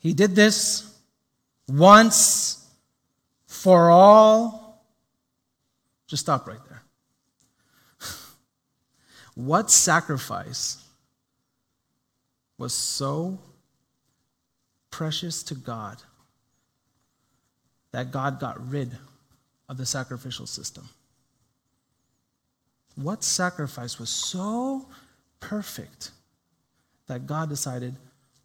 He 0.00 0.12
did 0.12 0.36
this 0.36 0.94
once 1.66 2.68
for 3.46 3.90
all. 3.90 4.61
Just 6.12 6.24
stop 6.24 6.46
right 6.46 6.58
there. 6.68 6.82
what 9.34 9.70
sacrifice 9.70 10.84
was 12.58 12.74
so 12.74 13.38
precious 14.90 15.42
to 15.44 15.54
God 15.54 16.02
that 17.92 18.10
God 18.10 18.38
got 18.38 18.68
rid 18.68 18.90
of 19.70 19.78
the 19.78 19.86
sacrificial 19.86 20.46
system? 20.46 20.86
What 22.94 23.24
sacrifice 23.24 23.98
was 23.98 24.10
so 24.10 24.86
perfect 25.40 26.10
that 27.06 27.26
God 27.26 27.48
decided 27.48 27.96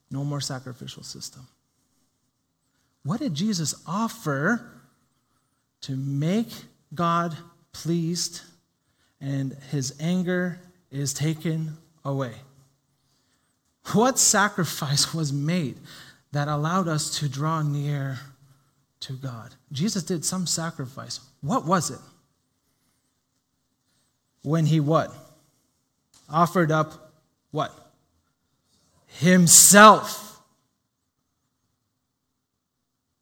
no 0.09 0.23
more 0.23 0.39
sacrificial 0.39 1.03
system? 1.03 1.45
What 3.03 3.19
did 3.19 3.33
Jesus 3.33 3.75
offer 3.85 4.71
to 5.81 5.97
make 5.97 6.47
God 6.95 7.35
pleased 7.81 8.41
and 9.21 9.55
his 9.71 9.95
anger 9.99 10.59
is 10.91 11.13
taken 11.13 11.77
away? 12.03 12.33
What 13.93 14.17
sacrifice 14.19 15.13
was 15.19 15.31
made 15.31 15.77
that 16.31 16.47
allowed 16.47 16.87
us 16.87 17.19
to 17.19 17.29
draw 17.29 17.61
near 17.61 18.19
to 19.01 19.13
God? 19.13 19.55
Jesus 19.71 20.03
did 20.03 20.25
some 20.25 20.47
sacrifice. 20.47 21.19
What 21.41 21.65
was 21.65 21.91
it? 21.91 21.99
When 24.43 24.65
he 24.65 24.79
what? 24.79 25.13
Offered 26.29 26.71
up 26.71 27.13
what? 27.51 27.73
Himself. 29.05 30.41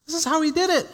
This 0.06 0.16
is 0.16 0.26
how 0.26 0.42
he 0.42 0.52
did 0.52 0.70
it. 0.70 0.88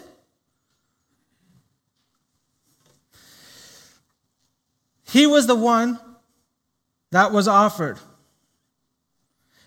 He 5.11 5.27
was 5.27 5.45
the 5.45 5.55
one 5.55 5.99
that 7.11 7.33
was 7.33 7.45
offered. 7.45 7.99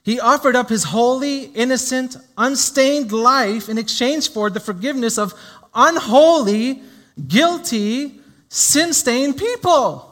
He 0.03 0.19
offered 0.19 0.57
up 0.57 0.71
his 0.71 0.85
holy, 0.85 1.45
innocent, 1.45 2.17
unstained 2.39 3.13
life 3.13 3.69
in 3.69 3.77
exchange 3.77 4.31
for 4.31 4.49
the 4.49 4.61
forgiveness 4.61 5.19
of 5.19 5.35
unholy, 5.75 6.83
guilty, 7.29 8.21
sin 8.49 8.95
stained 8.95 9.37
people. 9.37 10.11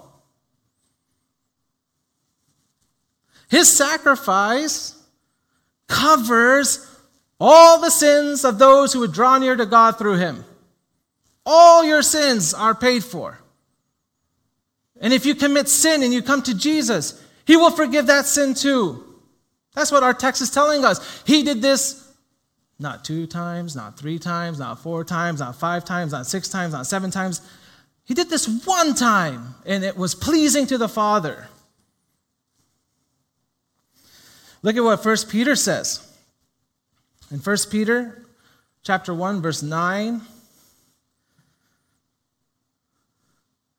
His 3.49 3.71
sacrifice 3.71 5.03
covers 5.89 6.87
all 7.41 7.81
the 7.81 7.91
sins 7.91 8.45
of 8.45 8.59
those 8.59 8.93
who 8.93 9.01
would 9.01 9.13
draw 9.13 9.39
near 9.39 9.57
to 9.57 9.67
God 9.67 9.97
through 9.97 10.17
him. 10.17 10.45
All 11.47 11.85
your 11.85 12.03
sins 12.03 12.53
are 12.53 12.75
paid 12.75 13.03
for. 13.03 13.42
And 15.03 15.13
if 15.13 15.27
you 15.27 15.35
commit 15.35 15.69
sin 15.69 16.03
and 16.03 16.15
you 16.15 16.23
come 16.23 16.43
to 16.43 16.57
Jesus, 16.57 17.23
he 17.45 17.57
will 17.57 17.73
forgive 17.73 18.07
that 18.07 18.25
sin 18.25 18.55
too. 18.55 19.05
That's 19.75 19.91
what 19.91 20.03
our 20.03 20.15
text 20.15 20.41
is 20.41 20.51
telling 20.51 20.85
us. 20.85 21.23
He 21.27 21.43
did 21.43 21.61
this 21.61 22.09
not 22.79 23.05
two 23.05 23.27
times, 23.27 23.77
not 23.77 23.99
three 23.99 24.19
times, 24.19 24.59
not 24.59 24.79
four 24.81 25.05
times, 25.05 25.41
not 25.41 25.57
five 25.57 25.85
times, 25.85 26.13
not 26.13 26.27
six 26.27 26.49
times, 26.49 26.73
not 26.73 26.87
seven 26.87 27.11
times. 27.11 27.41
He 28.05 28.15
did 28.15 28.31
this 28.31 28.49
one 28.65 28.95
time, 28.95 29.55
and 29.65 29.85
it 29.85 29.97
was 29.97 30.15
pleasing 30.15 30.67
to 30.67 30.79
the 30.79 30.89
Father. 30.89 31.49
Look 34.63 34.77
at 34.77 34.85
what 34.85 35.05
1 35.05 35.17
Peter 35.29 35.57
says. 35.57 36.09
In 37.31 37.39
1 37.39 37.57
Peter 37.71 38.25
chapter 38.83 39.15
1 39.15 39.43
verse 39.43 39.63
9, 39.63 40.21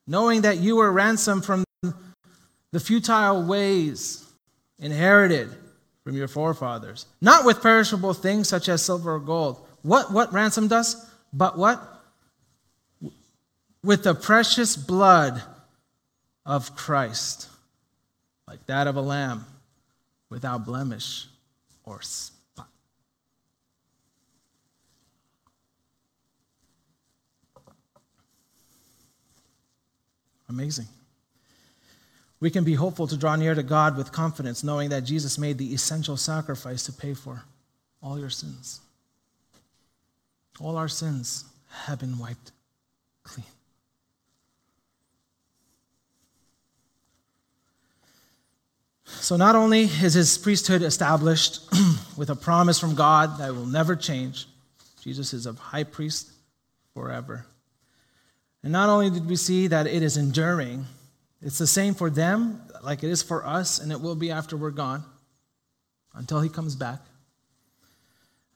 knowing 0.07 0.41
that 0.41 0.57
you 0.57 0.75
were 0.75 0.91
ransomed 0.91 1.45
from 1.45 1.63
the 1.81 2.79
futile 2.79 3.45
ways 3.45 4.25
inherited 4.79 5.49
from 6.03 6.15
your 6.15 6.27
forefathers, 6.27 7.05
not 7.21 7.45
with 7.45 7.61
perishable 7.61 8.13
things 8.13 8.49
such 8.49 8.67
as 8.67 8.83
silver 8.83 9.15
or 9.15 9.19
gold. 9.19 9.65
What, 9.83 10.11
what 10.11 10.33
ransomed 10.33 10.73
us? 10.73 11.09
But 11.31 11.57
what? 11.57 11.81
With 13.83 14.03
the 14.03 14.15
precious 14.15 14.75
blood 14.75 15.41
of 16.45 16.75
Christ, 16.75 17.47
like 18.47 18.65
that 18.67 18.87
of 18.87 18.95
a 18.95 19.01
lamb, 19.01 19.45
without 20.29 20.65
blemish 20.65 21.27
or 21.83 22.01
spot. 22.01 22.32
Amazing 30.53 30.87
we 32.43 32.51
can 32.51 32.65
be 32.65 32.73
hopeful 32.73 33.07
to 33.07 33.15
draw 33.15 33.37
near 33.37 33.55
to 33.55 33.63
God 33.63 33.95
with 33.95 34.11
confidence, 34.11 34.65
knowing 34.65 34.89
that 34.89 35.05
Jesus 35.05 35.37
made 35.37 35.57
the 35.57 35.73
essential 35.73 36.17
sacrifice 36.17 36.83
to 36.83 36.91
pay 36.91 37.13
for 37.13 37.41
all 38.01 38.19
your 38.19 38.29
sins. 38.29 38.81
All 40.59 40.75
our 40.75 40.89
sins 40.89 41.45
have 41.85 41.99
been 42.01 42.19
wiped 42.19 42.51
clean. 43.23 43.45
So, 49.05 49.37
not 49.37 49.55
only 49.55 49.83
is 49.83 50.15
his 50.15 50.37
priesthood 50.37 50.81
established 50.81 51.61
with 52.17 52.29
a 52.29 52.35
promise 52.35 52.77
from 52.77 52.93
God 52.93 53.37
that 53.37 53.55
will 53.55 53.65
never 53.65 53.95
change, 53.95 54.47
Jesus 55.01 55.33
is 55.33 55.45
a 55.45 55.53
high 55.53 55.85
priest 55.85 56.29
forever. 56.93 57.45
And 58.63 58.71
not 58.71 58.89
only 58.89 59.09
did 59.09 59.27
we 59.27 59.35
see 59.35 59.67
that 59.67 59.87
it 59.87 60.01
is 60.01 60.15
enduring, 60.15 60.85
it's 61.41 61.57
the 61.57 61.67
same 61.67 61.93
for 61.93 62.09
them, 62.09 62.61
like 62.81 63.03
it 63.03 63.09
is 63.09 63.21
for 63.21 63.45
us, 63.45 63.79
and 63.79 63.91
it 63.91 63.99
will 63.99 64.15
be 64.15 64.31
after 64.31 64.55
we're 64.55 64.71
gone 64.71 65.03
until 66.15 66.39
he 66.39 66.49
comes 66.49 66.75
back. 66.75 66.99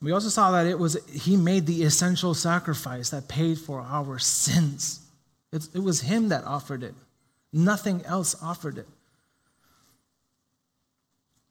We 0.01 0.11
also 0.11 0.29
saw 0.29 0.51
that 0.51 0.67
it 0.67 0.77
was 0.77 1.03
he 1.11 1.35
made 1.35 1.65
the 1.65 1.83
essential 1.83 2.33
sacrifice 2.33 3.09
that 3.09 3.27
paid 3.27 3.57
for 3.57 3.81
our 3.81 4.19
sins. 4.19 5.01
It, 5.51 5.67
it 5.73 5.79
was 5.79 6.01
him 6.01 6.29
that 6.29 6.43
offered 6.43 6.83
it. 6.83 6.93
Nothing 7.51 8.03
else 8.05 8.35
offered 8.41 8.77
it. 8.77 8.87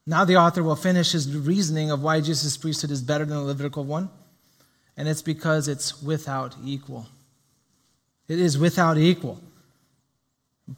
Now 0.06 0.24
the 0.24 0.36
author 0.36 0.62
will 0.62 0.76
finish 0.76 1.12
his 1.12 1.34
reasoning 1.36 1.90
of 1.90 2.02
why 2.02 2.20
Jesus' 2.20 2.56
priesthood 2.56 2.92
is 2.92 3.02
better 3.02 3.24
than 3.24 3.36
the 3.36 3.42
Levitical 3.42 3.84
one, 3.84 4.08
and 4.96 5.08
it's 5.08 5.22
because 5.22 5.66
it's 5.66 6.00
without 6.00 6.54
equal. 6.64 7.06
It 8.28 8.38
is 8.38 8.58
without 8.58 8.98
equal. 8.98 9.40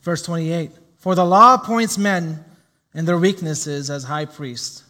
Verse 0.02 0.22
28 0.22 0.70
For 0.98 1.14
the 1.14 1.24
law 1.24 1.54
appoints 1.54 1.96
men 1.98 2.44
in 2.94 3.04
their 3.04 3.18
weaknesses 3.18 3.90
as 3.90 4.04
high 4.04 4.26
priests, 4.26 4.84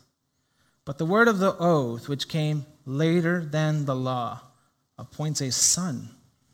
but 0.85 0.99
the 0.99 1.07
word 1.07 1.29
of 1.29 1.39
the 1.39 1.57
oath, 1.59 2.09
which 2.09 2.29
came 2.29 2.67
later 2.85 3.45
than 3.45 3.85
the 3.85 3.95
law, 3.95 4.41
appoints 4.99 5.41
a 5.41 5.53
son 5.53 6.11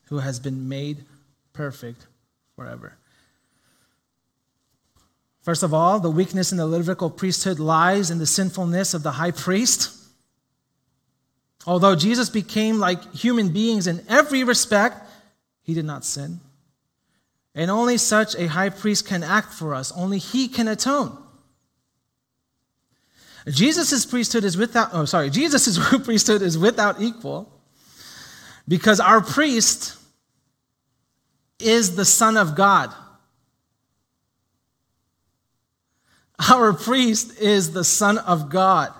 who 0.06 0.18
has 0.18 0.38
been 0.40 0.68
made 0.68 1.04
perfect 1.52 2.06
forever. 2.54 2.96
First 5.42 5.62
of 5.62 5.74
all, 5.74 6.00
the 6.00 6.10
weakness 6.10 6.52
in 6.52 6.58
the 6.58 6.66
Levitical 6.66 7.10
priesthood 7.10 7.58
lies 7.58 8.10
in 8.10 8.18
the 8.18 8.26
sinfulness 8.26 8.94
of 8.94 9.02
the 9.02 9.12
high 9.12 9.30
priest. 9.30 9.90
Although 11.66 11.96
Jesus 11.96 12.30
became 12.30 12.78
like 12.78 13.14
human 13.14 13.50
beings 13.50 13.86
in 13.86 14.04
every 14.08 14.42
respect, 14.42 15.06
he 15.64 15.74
did 15.74 15.84
not 15.84 16.04
sin. 16.04 16.38
And 17.54 17.70
only 17.70 17.96
such 17.98 18.36
a 18.36 18.46
high 18.46 18.68
priest 18.68 19.08
can 19.08 19.22
act 19.22 19.52
for 19.52 19.74
us. 19.74 19.90
Only 19.92 20.18
he 20.18 20.46
can 20.46 20.68
atone. 20.68 21.18
Jesus' 23.48 24.06
priesthood 24.06 24.44
is 24.44 24.56
without, 24.56 24.90
oh, 24.92 25.04
sorry, 25.04 25.30
Jesus' 25.30 25.78
priesthood 26.04 26.42
is 26.42 26.56
without 26.56 27.00
equal 27.00 27.50
because 28.68 29.00
our 29.00 29.20
priest 29.20 29.96
is 31.58 31.96
the 31.96 32.04
Son 32.04 32.36
of 32.36 32.54
God. 32.54 32.92
Our 36.50 36.72
priest 36.72 37.38
is 37.38 37.72
the 37.72 37.84
Son 37.84 38.18
of 38.18 38.50
God. 38.50 38.92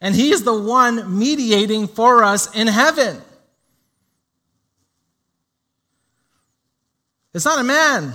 And 0.00 0.14
he 0.14 0.30
is 0.30 0.44
the 0.44 0.58
one 0.58 1.18
mediating 1.18 1.88
for 1.88 2.22
us 2.22 2.54
in 2.54 2.66
heaven. 2.68 3.20
It's 7.34 7.44
not 7.44 7.58
a 7.58 7.64
man 7.64 8.14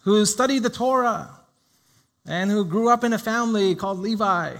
who 0.00 0.24
studied 0.24 0.62
the 0.62 0.70
Torah 0.70 1.30
and 2.26 2.50
who 2.50 2.64
grew 2.64 2.88
up 2.88 3.04
in 3.04 3.12
a 3.12 3.18
family 3.18 3.74
called 3.74 3.98
Levi. 3.98 4.56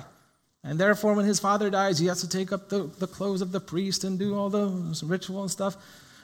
And 0.62 0.78
therefore, 0.78 1.14
when 1.14 1.24
his 1.24 1.40
father 1.40 1.70
dies, 1.70 1.98
he 1.98 2.06
has 2.06 2.20
to 2.20 2.28
take 2.28 2.52
up 2.52 2.68
the, 2.68 2.90
the 2.98 3.06
clothes 3.06 3.40
of 3.40 3.52
the 3.52 3.60
priest 3.60 4.04
and 4.04 4.18
do 4.18 4.36
all 4.36 4.50
those 4.50 5.02
ritual 5.02 5.40
and 5.40 5.50
stuff. 5.50 5.76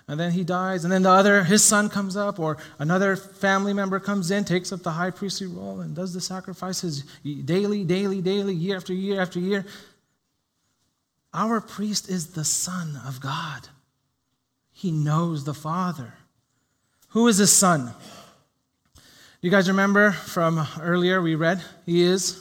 And 0.08 0.18
then 0.20 0.32
he 0.32 0.44
dies. 0.44 0.84
And 0.84 0.92
then 0.92 1.04
the 1.04 1.10
other, 1.10 1.44
his 1.44 1.62
son 1.64 1.88
comes 1.88 2.16
up, 2.16 2.38
or 2.40 2.58
another 2.78 3.16
family 3.16 3.72
member 3.72 4.00
comes 4.00 4.30
in, 4.30 4.44
takes 4.44 4.72
up 4.72 4.82
the 4.82 4.90
high 4.90 5.10
priestly 5.10 5.46
role, 5.46 5.80
and 5.80 5.94
does 5.94 6.12
the 6.12 6.20
sacrifices 6.20 7.04
daily, 7.22 7.84
daily, 7.84 8.20
daily, 8.20 8.54
year 8.54 8.76
after 8.76 8.92
year 8.92 9.20
after 9.20 9.38
year. 9.38 9.64
Our 11.32 11.60
priest 11.60 12.10
is 12.10 12.32
the 12.32 12.44
Son 12.44 13.00
of 13.06 13.20
God. 13.20 13.68
He 14.72 14.90
knows 14.90 15.44
the 15.44 15.54
Father. 15.54 16.14
Who 17.12 17.28
is 17.28 17.36
his 17.36 17.52
son? 17.52 17.92
You 19.42 19.50
guys 19.50 19.68
remember 19.68 20.12
from 20.12 20.66
earlier 20.80 21.20
we 21.20 21.34
read? 21.34 21.62
He 21.84 22.02
is 22.02 22.38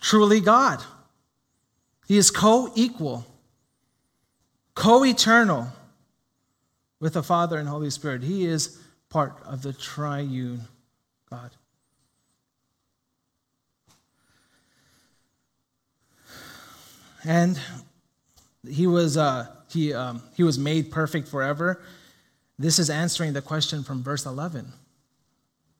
truly 0.00 0.40
God. 0.40 0.82
He 2.06 2.18
is 2.18 2.30
co 2.30 2.70
equal, 2.74 3.24
co 4.74 5.04
eternal 5.04 5.68
with 7.00 7.14
the 7.14 7.22
Father 7.22 7.58
and 7.58 7.68
Holy 7.68 7.88
Spirit. 7.88 8.22
He 8.22 8.44
is 8.44 8.78
part 9.08 9.40
of 9.44 9.62
the 9.62 9.72
triune 9.72 10.62
God. 11.30 11.50
And 17.24 17.58
he 18.68 18.86
was, 18.86 19.16
uh, 19.16 19.46
he, 19.70 19.94
um, 19.94 20.22
he 20.34 20.42
was 20.42 20.58
made 20.58 20.90
perfect 20.90 21.26
forever. 21.26 21.80
This 22.58 22.78
is 22.78 22.88
answering 22.88 23.32
the 23.34 23.42
question 23.42 23.82
from 23.82 24.02
verse 24.02 24.24
11. 24.24 24.72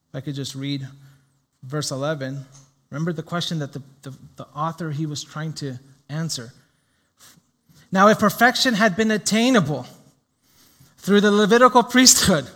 If 0.09 0.15
I 0.15 0.21
could 0.21 0.35
just 0.35 0.55
read 0.55 0.87
verse 1.63 1.91
11. 1.91 2.45
Remember 2.91 3.13
the 3.13 3.23
question 3.23 3.59
that 3.61 3.73
the, 3.73 3.83
the, 4.03 4.15
the 4.37 4.47
author 4.55 4.91
he 4.91 5.07
was 5.07 5.25
trying 5.25 5.53
to 5.55 5.79
answer. 6.09 6.53
Now, 7.91 8.09
if 8.09 8.19
perfection 8.19 8.75
had 8.75 8.97
been 8.97 9.11
attainable 9.11 9.87
through 10.99 11.21
the 11.23 11.31
Levitical 11.31 11.83
priesthood, 11.83 12.47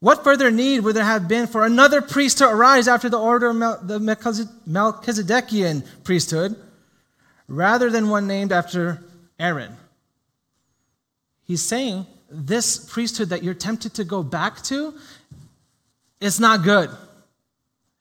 what 0.00 0.22
further 0.22 0.50
need 0.50 0.80
would 0.80 0.96
there 0.96 1.04
have 1.04 1.28
been 1.28 1.46
for 1.46 1.64
another 1.64 2.02
priest 2.02 2.38
to 2.38 2.48
arise 2.48 2.88
after 2.88 3.08
the 3.08 3.18
order 3.18 3.48
of 3.48 3.88
the 3.88 3.98
Melchizedekian 3.98 5.86
priesthood, 6.04 6.56
rather 7.48 7.90
than 7.90 8.10
one 8.10 8.26
named 8.26 8.52
after 8.52 9.02
Aaron? 9.38 9.76
He's 11.44 11.62
saying 11.62 12.06
this 12.34 12.78
priesthood 12.78 13.28
that 13.28 13.42
you're 13.42 13.54
tempted 13.54 13.94
to 13.94 14.04
go 14.04 14.22
back 14.22 14.62
to 14.64 14.94
is 16.20 16.40
not 16.40 16.62
good. 16.62 16.90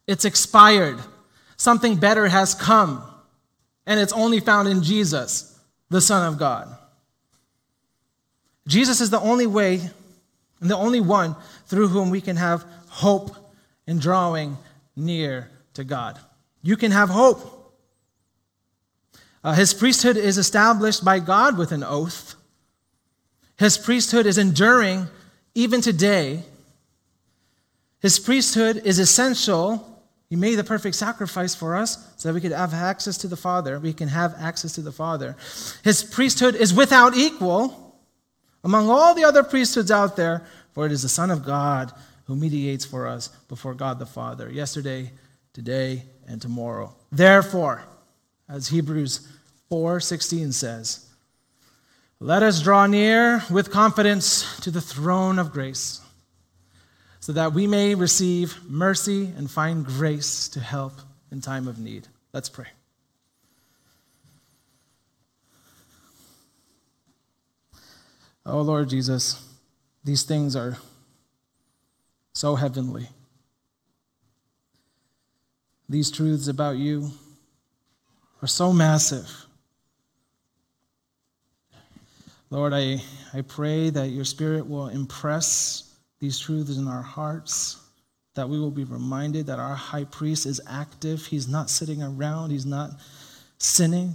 It's 0.07 0.25
expired. 0.25 0.99
Something 1.57 1.97
better 1.97 2.27
has 2.27 2.53
come, 2.53 3.03
and 3.85 3.99
it's 3.99 4.13
only 4.13 4.39
found 4.39 4.67
in 4.67 4.83
Jesus, 4.83 5.57
the 5.89 6.01
Son 6.01 6.31
of 6.31 6.39
God. 6.39 6.67
Jesus 8.67 9.01
is 9.01 9.09
the 9.09 9.19
only 9.19 9.45
way 9.45 9.81
and 10.61 10.71
the 10.71 10.77
only 10.77 11.01
one 11.01 11.35
through 11.65 11.89
whom 11.89 12.09
we 12.09 12.21
can 12.21 12.37
have 12.37 12.63
hope 12.87 13.35
in 13.85 13.99
drawing 13.99 14.57
near 14.95 15.49
to 15.73 15.83
God. 15.83 16.17
You 16.61 16.77
can 16.77 16.91
have 16.91 17.09
hope. 17.09 17.73
Uh, 19.43 19.53
his 19.53 19.73
priesthood 19.73 20.15
is 20.15 20.37
established 20.37 21.03
by 21.03 21.19
God 21.19 21.57
with 21.57 21.73
an 21.73 21.83
oath. 21.83 22.35
His 23.57 23.77
priesthood 23.77 24.25
is 24.25 24.37
enduring 24.37 25.07
even 25.55 25.81
today. 25.81 26.43
His 27.99 28.19
priesthood 28.19 28.81
is 28.83 28.99
essential 28.99 29.93
he 30.33 30.35
made 30.35 30.55
the 30.55 30.63
perfect 30.63 30.95
sacrifice 30.95 31.53
for 31.53 31.75
us 31.75 32.11
so 32.17 32.27
that 32.27 32.33
we 32.33 32.41
could 32.41 32.53
have 32.53 32.73
access 32.73 33.19
to 33.19 33.27
the 33.27 33.37
Father. 33.37 33.79
We 33.79 33.93
can 33.93 34.07
have 34.07 34.33
access 34.39 34.73
to 34.73 34.81
the 34.81 34.91
Father. 34.91 35.35
His 35.83 36.03
priesthood 36.03 36.55
is 36.55 36.73
without 36.73 37.15
equal 37.15 37.99
among 38.63 38.89
all 38.89 39.13
the 39.13 39.25
other 39.25 39.43
priesthoods 39.43 39.91
out 39.91 40.15
there, 40.15 40.43
for 40.71 40.87
it 40.87 40.91
is 40.91 41.03
the 41.03 41.07
Son 41.07 41.29
of 41.29 41.45
God 41.45 41.91
who 42.25 42.35
mediates 42.35 42.83
for 42.83 43.05
us 43.05 43.27
before 43.47 43.75
God 43.75 43.99
the 43.99 44.07
Father, 44.07 44.51
yesterday, 44.51 45.11
today, 45.53 46.03
and 46.27 46.41
tomorrow. 46.41 46.95
Therefore, 47.11 47.83
as 48.49 48.69
Hebrews 48.69 49.27
4:16 49.69 50.51
says, 50.51 51.12
let 52.23 52.41
us 52.41 52.61
draw 52.61 52.85
near 52.87 53.43
with 53.51 53.69
confidence 53.69 54.57
to 54.61 54.71
the 54.71 54.79
throne 54.79 55.37
of 55.37 55.51
grace 55.51 55.99
so 57.19 57.33
that 57.33 57.51
we 57.51 57.67
may 57.67 57.95
receive 57.95 58.63
mercy 58.63 59.33
and 59.35 59.51
find 59.51 59.85
grace 59.85 60.47
to 60.47 60.61
help 60.61 60.93
in 61.33 61.41
time 61.41 61.67
of 61.67 61.79
need. 61.79 62.07
Let's 62.31 62.47
pray. 62.47 62.67
Oh 68.45 68.61
Lord 68.61 68.87
Jesus, 68.87 69.45
these 70.05 70.23
things 70.23 70.55
are 70.55 70.77
so 72.31 72.55
heavenly. 72.55 73.09
These 75.89 76.09
truths 76.09 76.47
about 76.47 76.77
you 76.77 77.11
are 78.41 78.47
so 78.47 78.71
massive. 78.71 79.29
Lord, 82.53 82.71
I, 82.71 83.01
I 83.33 83.41
pray 83.41 83.89
that 83.89 84.09
your 84.09 84.25
Spirit 84.25 84.67
will 84.67 84.89
impress 84.89 85.95
these 86.19 86.37
truths 86.37 86.77
in 86.77 86.87
our 86.87 87.01
hearts, 87.01 87.77
that 88.35 88.47
we 88.47 88.59
will 88.59 88.69
be 88.69 88.83
reminded 88.83 89.47
that 89.47 89.57
our 89.57 89.73
high 89.73 90.03
priest 90.03 90.45
is 90.45 90.61
active. 90.69 91.25
He's 91.25 91.47
not 91.47 91.71
sitting 91.71 92.03
around, 92.03 92.51
he's 92.51 92.67
not 92.67 92.91
sinning. 93.57 94.13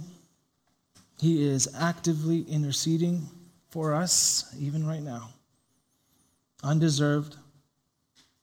He 1.19 1.45
is 1.45 1.67
actively 1.77 2.43
interceding 2.43 3.27
for 3.71 3.93
us, 3.93 4.55
even 4.57 4.87
right 4.87 5.03
now. 5.03 5.31
Undeserved, 6.63 7.35